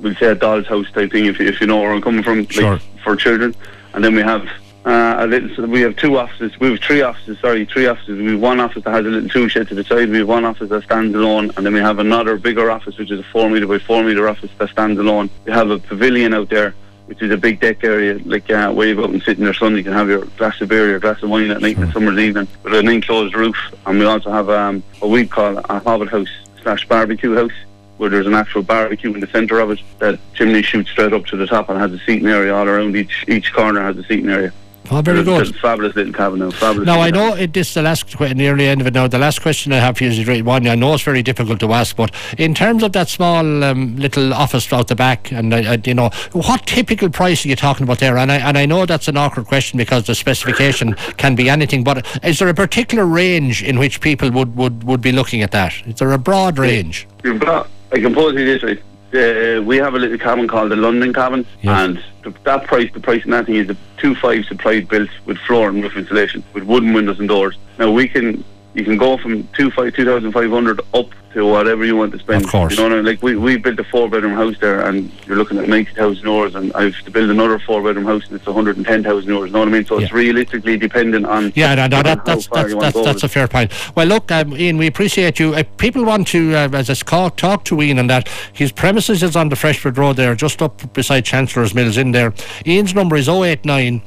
we'll 0.00 0.14
say 0.16 0.26
a 0.26 0.34
doll's 0.34 0.66
house 0.66 0.90
type 0.92 1.10
thing. 1.10 1.26
If, 1.26 1.40
if 1.40 1.60
you 1.60 1.66
know 1.66 1.80
where 1.80 1.92
I'm 1.92 2.02
coming 2.02 2.22
from, 2.22 2.40
like, 2.40 2.52
Sure. 2.52 2.78
for 3.02 3.16
children. 3.16 3.54
And 3.94 4.04
then 4.04 4.14
we 4.14 4.22
have 4.22 4.46
uh, 4.84 5.16
a 5.20 5.26
little. 5.26 5.54
So 5.56 5.64
we 5.66 5.80
have 5.80 5.96
two 5.96 6.18
offices. 6.18 6.58
We 6.60 6.72
have 6.72 6.80
three 6.80 7.00
offices. 7.00 7.38
Sorry, 7.40 7.64
three 7.64 7.86
offices. 7.86 8.18
We 8.18 8.32
have 8.32 8.40
one 8.40 8.60
office 8.60 8.84
that 8.84 8.90
has 8.90 9.06
a 9.06 9.08
little 9.08 9.28
tool 9.28 9.48
shed 9.48 9.68
to 9.68 9.74
the 9.74 9.84
side. 9.84 10.10
We 10.10 10.18
have 10.18 10.28
one 10.28 10.44
office 10.44 10.68
that 10.68 10.82
stands 10.84 11.14
alone, 11.14 11.50
and 11.56 11.64
then 11.64 11.72
we 11.72 11.80
have 11.80 11.98
another 11.98 12.36
bigger 12.36 12.70
office, 12.70 12.98
which 12.98 13.10
is 13.10 13.20
a 13.20 13.24
four 13.24 13.48
meter 13.48 13.66
by 13.66 13.78
four 13.78 14.02
meter 14.04 14.28
office 14.28 14.50
that 14.58 14.68
stands 14.68 15.00
alone. 15.00 15.30
We 15.46 15.52
have 15.52 15.70
a 15.70 15.78
pavilion 15.78 16.34
out 16.34 16.50
there 16.50 16.74
which 17.06 17.20
is 17.22 17.30
a 17.30 17.36
big 17.36 17.60
deck 17.60 17.84
area, 17.84 18.18
like 18.24 18.50
uh, 18.50 18.72
where 18.72 18.88
you 18.88 18.94
go 18.94 19.04
out 19.04 19.10
and 19.10 19.22
sit 19.22 19.38
in 19.38 19.44
the 19.44 19.54
sun. 19.54 19.76
You 19.76 19.82
can 19.82 19.92
have 19.92 20.08
your 20.08 20.24
glass 20.36 20.60
of 20.60 20.68
beer, 20.68 20.88
your 20.88 21.00
glass 21.00 21.22
of 21.22 21.30
wine 21.30 21.50
at 21.50 21.60
night 21.60 21.76
in 21.76 21.86
the 21.86 21.92
summer's 21.92 22.18
evening 22.18 22.48
with 22.62 22.74
an 22.74 22.88
enclosed 22.88 23.34
roof. 23.34 23.56
And 23.86 23.98
we 23.98 24.04
also 24.04 24.30
have 24.30 24.48
um, 24.48 24.82
what 25.00 25.10
we 25.10 25.26
call 25.26 25.58
a 25.58 25.78
hobbit 25.80 26.08
house 26.08 26.30
slash 26.62 26.88
barbecue 26.88 27.34
house, 27.34 27.52
where 27.98 28.10
there's 28.10 28.26
an 28.26 28.34
actual 28.34 28.62
barbecue 28.62 29.12
in 29.12 29.20
the 29.20 29.26
centre 29.26 29.60
of 29.60 29.70
it. 29.70 29.80
That 29.98 30.18
chimney 30.34 30.62
shoots 30.62 30.90
straight 30.90 31.12
up 31.12 31.26
to 31.26 31.36
the 31.36 31.46
top 31.46 31.68
and 31.68 31.78
has 31.78 31.92
a 31.92 31.98
seating 32.00 32.28
area 32.28 32.54
all 32.54 32.66
around. 32.66 32.96
Each 32.96 33.24
each 33.28 33.52
corner 33.52 33.82
has 33.82 33.96
a 33.98 34.04
seating 34.04 34.30
area. 34.30 34.52
Oh, 34.90 35.00
very 35.00 35.20
It's 35.20 35.26
good. 35.50 35.56
fabulous 35.60 35.96
little 35.96 36.12
cabin 36.12 36.40
now. 36.40 36.50
Fabulous. 36.50 36.86
Now 36.86 37.00
I 37.00 37.10
know 37.10 37.34
it, 37.34 37.54
this 37.54 37.68
is 37.68 37.74
the 37.74 37.82
last 37.82 38.06
que- 38.06 38.34
near 38.34 38.54
the 38.54 38.64
end 38.66 38.82
of 38.82 38.86
it 38.86 38.92
now. 38.92 39.06
The 39.08 39.18
last 39.18 39.40
question 39.40 39.72
I 39.72 39.76
have 39.76 39.96
for 39.96 40.04
you 40.04 40.10
is 40.10 40.26
really 40.26 40.42
one. 40.42 40.66
I 40.68 40.74
know 40.74 40.92
it's 40.92 41.02
very 41.02 41.22
difficult 41.22 41.58
to 41.60 41.72
ask, 41.72 41.96
but 41.96 42.10
in 42.36 42.54
terms 42.54 42.82
of 42.82 42.92
that 42.92 43.08
small 43.08 43.64
um, 43.64 43.96
little 43.96 44.34
office 44.34 44.70
out 44.74 44.88
the 44.88 44.94
back, 44.94 45.32
and 45.32 45.54
I, 45.54 45.72
I, 45.72 45.78
you 45.84 45.94
know, 45.94 46.10
what 46.32 46.66
typical 46.66 47.08
price 47.08 47.46
are 47.46 47.48
you 47.48 47.56
talking 47.56 47.84
about 47.84 47.98
there? 47.98 48.18
And 48.18 48.30
I 48.30 48.36
and 48.36 48.58
I 48.58 48.66
know 48.66 48.84
that's 48.84 49.08
an 49.08 49.16
awkward 49.16 49.46
question 49.46 49.78
because 49.78 50.06
the 50.06 50.14
specification 50.14 50.92
can 51.16 51.34
be 51.34 51.48
anything. 51.48 51.82
But 51.82 52.06
is 52.22 52.38
there 52.38 52.48
a 52.48 52.54
particular 52.54 53.06
range 53.06 53.62
in 53.62 53.78
which 53.78 54.02
people 54.02 54.30
would, 54.32 54.54
would, 54.54 54.84
would 54.84 55.00
be 55.00 55.12
looking 55.12 55.40
at 55.42 55.50
that? 55.52 55.72
Is 55.86 55.94
there 55.94 56.12
a 56.12 56.18
broad 56.18 56.58
range? 56.58 57.08
You've 57.24 57.40
got, 57.40 57.70
I 57.90 58.00
can 58.00 58.14
pose 58.14 58.32
it 58.34 58.44
this 58.44 58.62
way. 58.62 58.78
Uh, 59.14 59.62
we 59.62 59.76
have 59.76 59.94
a 59.94 59.98
little 59.98 60.18
cabin 60.18 60.48
called 60.48 60.72
the 60.72 60.76
London 60.76 61.12
cabin, 61.12 61.46
Yes. 61.62 61.78
and 61.80 62.04
the, 62.24 62.36
that 62.42 62.64
price, 62.66 62.90
the 62.92 62.98
price 63.00 63.24
in 63.24 63.30
that 63.30 63.46
thing 63.46 63.54
is 63.56 63.70
a 63.70 63.76
two 63.96 64.14
five 64.16 64.44
supplied 64.46 64.88
built 64.88 65.08
with 65.24 65.38
floor 65.38 65.68
and 65.68 65.82
roof 65.82 65.96
insulation, 65.96 66.42
with 66.52 66.64
wooden 66.64 66.92
windows 66.92 67.20
and 67.20 67.28
doors. 67.28 67.56
Now 67.78 67.92
we 67.92 68.08
can, 68.08 68.42
you 68.74 68.84
can 68.84 68.96
go 68.96 69.16
from 69.16 69.46
two 69.48 69.70
five 69.70 69.94
two 69.94 70.04
thousand 70.04 70.32
five 70.32 70.50
hundred 70.50 70.80
up 70.92 71.08
to 71.32 71.44
whatever 71.44 71.84
you 71.84 71.96
want 71.96 72.12
to 72.12 72.18
spend. 72.18 72.44
Of 72.44 72.50
course. 72.50 72.72
You 72.72 72.78
know, 72.78 72.82
what 72.84 72.92
I 72.92 72.96
mean? 72.96 73.04
like 73.04 73.22
we 73.22 73.36
we 73.36 73.56
built 73.56 73.78
a 73.78 73.84
four 73.84 74.08
bedroom 74.08 74.34
house 74.34 74.58
there, 74.60 74.80
and 74.86 75.10
you're 75.26 75.36
looking 75.36 75.58
at 75.58 75.68
ninety 75.68 75.92
thousand 75.92 76.24
euros, 76.24 76.54
and 76.54 76.72
I've 76.74 76.96
to 77.02 77.10
build 77.10 77.30
another 77.30 77.58
four 77.58 77.82
bedroom 77.82 78.04
house, 78.04 78.26
and 78.26 78.36
it's 78.36 78.46
one 78.46 78.54
hundred 78.54 78.76
and 78.76 78.86
ten 78.86 79.02
thousand 79.02 79.30
euros. 79.30 79.46
You 79.46 79.52
know 79.52 79.60
what 79.60 79.68
I 79.68 79.72
mean? 79.72 79.84
So 79.84 79.98
it's 79.98 80.12
realistically 80.12 80.76
dependent 80.76 81.26
on 81.26 81.52
Yeah, 81.54 81.74
no, 81.74 81.86
no, 81.86 82.02
that, 82.02 82.24
that's 82.24 82.48
that's 82.48 82.74
that's, 82.74 83.00
that's 83.04 83.22
a 83.22 83.28
fair 83.28 83.48
point. 83.48 83.72
Well, 83.96 84.06
look, 84.06 84.30
um, 84.32 84.56
Ian, 84.56 84.76
we 84.76 84.86
appreciate 84.86 85.38
you. 85.38 85.54
People 85.76 86.04
want 86.04 86.28
to, 86.28 86.54
uh, 86.54 86.68
as 86.72 86.90
it's 86.90 87.02
called, 87.02 87.36
talk 87.36 87.64
to 87.66 87.80
Ian 87.82 87.98
and 87.98 88.10
that 88.10 88.28
his 88.52 88.72
premises 88.72 89.22
is 89.22 89.36
on 89.36 89.48
the 89.48 89.56
Freshford 89.56 89.98
Road 89.98 90.16
there, 90.16 90.34
just 90.34 90.62
up 90.62 90.92
beside 90.92 91.24
Chancellor's 91.24 91.74
Mills 91.74 91.96
in 91.96 92.12
there. 92.12 92.32
Ian's 92.66 92.94
number 92.94 93.16
is 93.16 93.28
089 93.28 94.02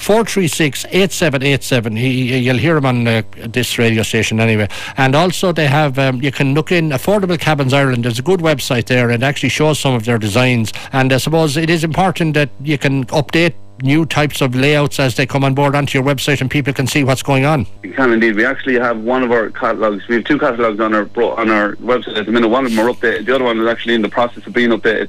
436 0.00 0.86
8787. 0.86 1.96
You'll 1.96 2.56
hear 2.56 2.76
him 2.76 2.86
on 2.86 3.06
uh, 3.06 3.22
this 3.48 3.78
radio 3.78 4.02
station 4.02 4.40
anyway. 4.40 4.68
And 4.96 5.14
also, 5.14 5.52
they 5.52 5.66
have, 5.66 5.98
um, 5.98 6.22
you 6.22 6.32
can 6.32 6.54
look 6.54 6.72
in 6.72 6.88
Affordable 6.90 7.38
Cabins 7.38 7.74
Ireland. 7.74 8.04
There's 8.04 8.18
a 8.18 8.22
good 8.22 8.40
website 8.40 8.86
there 8.86 9.10
and 9.10 9.22
actually 9.22 9.50
shows 9.50 9.78
some 9.78 9.94
of 9.94 10.06
their 10.06 10.18
designs. 10.18 10.72
And 10.92 11.12
I 11.12 11.18
suppose 11.18 11.56
it 11.56 11.68
is 11.68 11.84
important 11.84 12.34
that 12.34 12.48
you 12.62 12.78
can 12.78 13.04
update 13.06 13.54
new 13.82 14.04
types 14.06 14.40
of 14.40 14.54
layouts 14.54 15.00
as 15.00 15.16
they 15.16 15.26
come 15.26 15.44
on 15.44 15.54
board 15.54 15.74
onto 15.74 15.98
your 15.98 16.06
website 16.06 16.40
and 16.40 16.50
people 16.50 16.72
can 16.72 16.86
see 16.86 17.04
what's 17.04 17.22
going 17.22 17.44
on. 17.44 17.66
You 17.82 17.92
can 17.92 18.12
indeed. 18.12 18.36
We 18.36 18.44
actually 18.44 18.78
have 18.78 18.98
one 19.00 19.22
of 19.22 19.32
our 19.32 19.50
catalogues. 19.50 20.06
We 20.08 20.16
have 20.16 20.24
two 20.24 20.38
catalogues 20.38 20.80
on 20.80 20.94
our 20.94 21.08
on 21.38 21.50
our 21.50 21.76
website 21.76 22.16
at 22.16 22.26
the 22.26 22.32
minute. 22.32 22.48
One 22.48 22.64
of 22.64 22.74
them 22.74 22.86
are 22.86 22.92
updated. 22.92 23.26
The 23.26 23.34
other 23.34 23.44
one 23.44 23.60
is 23.60 23.66
actually 23.66 23.94
in 23.94 24.02
the 24.02 24.08
process 24.08 24.46
of 24.46 24.52
being 24.52 24.70
updated. 24.70 25.08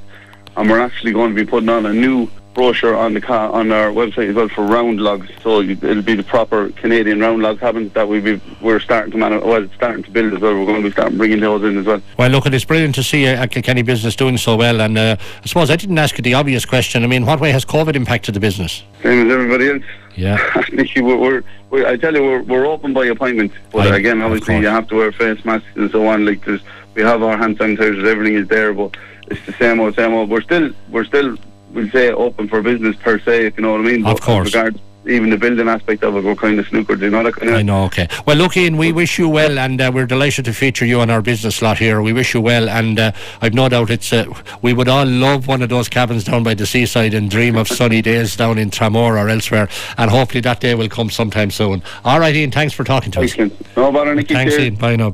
And 0.56 0.68
we're 0.68 0.80
actually 0.80 1.12
going 1.12 1.34
to 1.34 1.44
be 1.44 1.48
putting 1.48 1.70
on 1.70 1.86
a 1.86 1.92
new 1.92 2.28
brochure 2.54 2.94
on 2.94 3.14
the 3.14 3.20
car 3.20 3.50
on 3.50 3.72
our 3.72 3.90
website 3.90 4.28
as 4.28 4.34
well 4.34 4.48
for 4.48 4.64
round 4.64 5.00
logs. 5.00 5.28
So 5.42 5.60
it'll 5.60 6.02
be 6.02 6.14
the 6.14 6.22
proper 6.22 6.70
Canadian 6.70 7.20
round 7.20 7.42
log 7.42 7.60
cabins 7.60 7.92
that 7.94 8.08
we 8.08 8.20
be, 8.20 8.40
we're 8.60 8.80
starting 8.80 9.12
to 9.12 9.18
man- 9.18 9.40
well 9.40 9.66
starting 9.74 10.02
to 10.04 10.10
build 10.10 10.34
as 10.34 10.40
well. 10.40 10.54
We're 10.54 10.66
going 10.66 10.82
to 10.82 10.88
be 10.88 10.92
starting 10.92 11.18
bringing 11.18 11.40
those 11.40 11.62
in 11.62 11.78
as 11.78 11.86
well. 11.86 12.02
Well, 12.18 12.30
look, 12.30 12.46
it's 12.46 12.64
brilliant 12.64 12.94
to 12.96 13.02
see 13.02 13.26
uh, 13.26 13.46
Kilkenny 13.46 13.82
business 13.82 14.16
doing 14.16 14.36
so 14.36 14.56
well. 14.56 14.80
And 14.80 14.98
uh, 14.98 15.16
I 15.18 15.46
suppose 15.46 15.70
I 15.70 15.76
didn't 15.76 15.98
ask 15.98 16.16
you 16.18 16.22
the 16.22 16.34
obvious 16.34 16.64
question. 16.64 17.04
I 17.04 17.06
mean, 17.06 17.24
what 17.24 17.40
way 17.40 17.50
has 17.52 17.64
COVID 17.64 17.94
impacted 17.94 18.34
the 18.34 18.40
business? 18.40 18.82
Same 19.02 19.26
as 19.26 19.32
everybody 19.32 19.70
else. 19.70 19.82
Yeah. 20.14 20.62
we're, 20.96 21.16
we're, 21.16 21.44
we're, 21.70 21.86
I 21.86 21.96
tell 21.96 22.14
you, 22.14 22.22
we're, 22.22 22.42
we're 22.42 22.66
open 22.66 22.92
by 22.92 23.06
appointment. 23.06 23.52
But 23.70 23.88
I, 23.88 23.96
again, 23.96 24.20
obviously, 24.20 24.58
you 24.58 24.66
have 24.66 24.88
to 24.88 24.96
wear 24.96 25.12
face 25.12 25.44
masks 25.44 25.66
and 25.74 25.90
so 25.90 26.06
on. 26.06 26.26
Like, 26.26 26.44
there's, 26.44 26.60
we 26.94 27.02
have 27.02 27.22
our 27.22 27.38
hand 27.38 27.58
sanitizers, 27.58 28.04
everything 28.04 28.34
is 28.34 28.48
there, 28.48 28.74
but 28.74 28.94
it's 29.28 29.44
the 29.46 29.52
same 29.54 29.80
old, 29.80 29.94
same 29.94 30.12
old. 30.12 30.28
We're 30.28 30.42
still, 30.42 30.70
we're 30.90 31.04
still 31.04 31.38
we'll 31.72 31.90
say 31.90 32.10
open 32.10 32.48
for 32.48 32.62
business 32.62 32.96
per 32.96 33.18
se, 33.18 33.46
if 33.46 33.56
you 33.56 33.62
know 33.62 33.72
what 33.72 33.80
I 33.80 33.84
mean. 33.84 34.06
Of 34.06 34.20
course. 34.20 34.54
Regards, 34.54 34.78
even 35.04 35.30
the 35.30 35.36
building 35.36 35.68
aspect 35.68 36.04
of 36.04 36.14
it, 36.16 36.22
we're 36.22 36.36
kind 36.36 36.60
of 36.60 36.66
snookered, 36.66 37.00
you 37.00 37.10
know 37.10 37.24
that 37.24 37.34
kind 37.34 37.50
of. 37.50 37.56
I 37.56 37.62
know. 37.62 37.84
Okay. 37.84 38.08
Well, 38.24 38.36
look, 38.36 38.56
Ian, 38.56 38.76
we 38.76 38.92
wish 38.92 39.18
you 39.18 39.28
well, 39.28 39.58
and 39.58 39.80
uh, 39.80 39.90
we're 39.92 40.06
delighted 40.06 40.44
to 40.44 40.52
feature 40.52 40.86
you 40.86 41.00
on 41.00 41.10
our 41.10 41.20
business 41.20 41.56
slot 41.56 41.78
here. 41.78 42.00
We 42.00 42.12
wish 42.12 42.34
you 42.34 42.40
well, 42.40 42.68
and 42.68 43.00
uh, 43.00 43.12
I've 43.40 43.54
no 43.54 43.68
doubt 43.68 43.90
it's. 43.90 44.12
Uh, 44.12 44.26
we 44.62 44.72
would 44.72 44.88
all 44.88 45.06
love 45.06 45.48
one 45.48 45.60
of 45.60 45.70
those 45.70 45.88
cabins 45.88 46.24
down 46.24 46.44
by 46.44 46.54
the 46.54 46.66
seaside 46.66 47.14
and 47.14 47.28
dream 47.28 47.56
of 47.56 47.66
sunny 47.66 48.00
days 48.00 48.36
down 48.36 48.58
in 48.58 48.70
Tramore 48.70 49.20
or 49.20 49.28
elsewhere, 49.28 49.68
and 49.98 50.10
hopefully 50.10 50.40
that 50.42 50.60
day 50.60 50.74
will 50.76 50.88
come 50.88 51.10
sometime 51.10 51.50
soon. 51.50 51.82
All 52.04 52.20
right, 52.20 52.34
Ian. 52.34 52.52
Thanks 52.52 52.72
for 52.72 52.84
talking 52.84 53.10
to 53.12 53.22
us. 53.22 53.36
No 53.76 53.90
bother, 53.90 54.14
Nickey. 54.14 54.34
Thanks, 54.34 54.54
Ian. 54.56 54.76
Bye 54.76 54.96
now. 54.96 55.10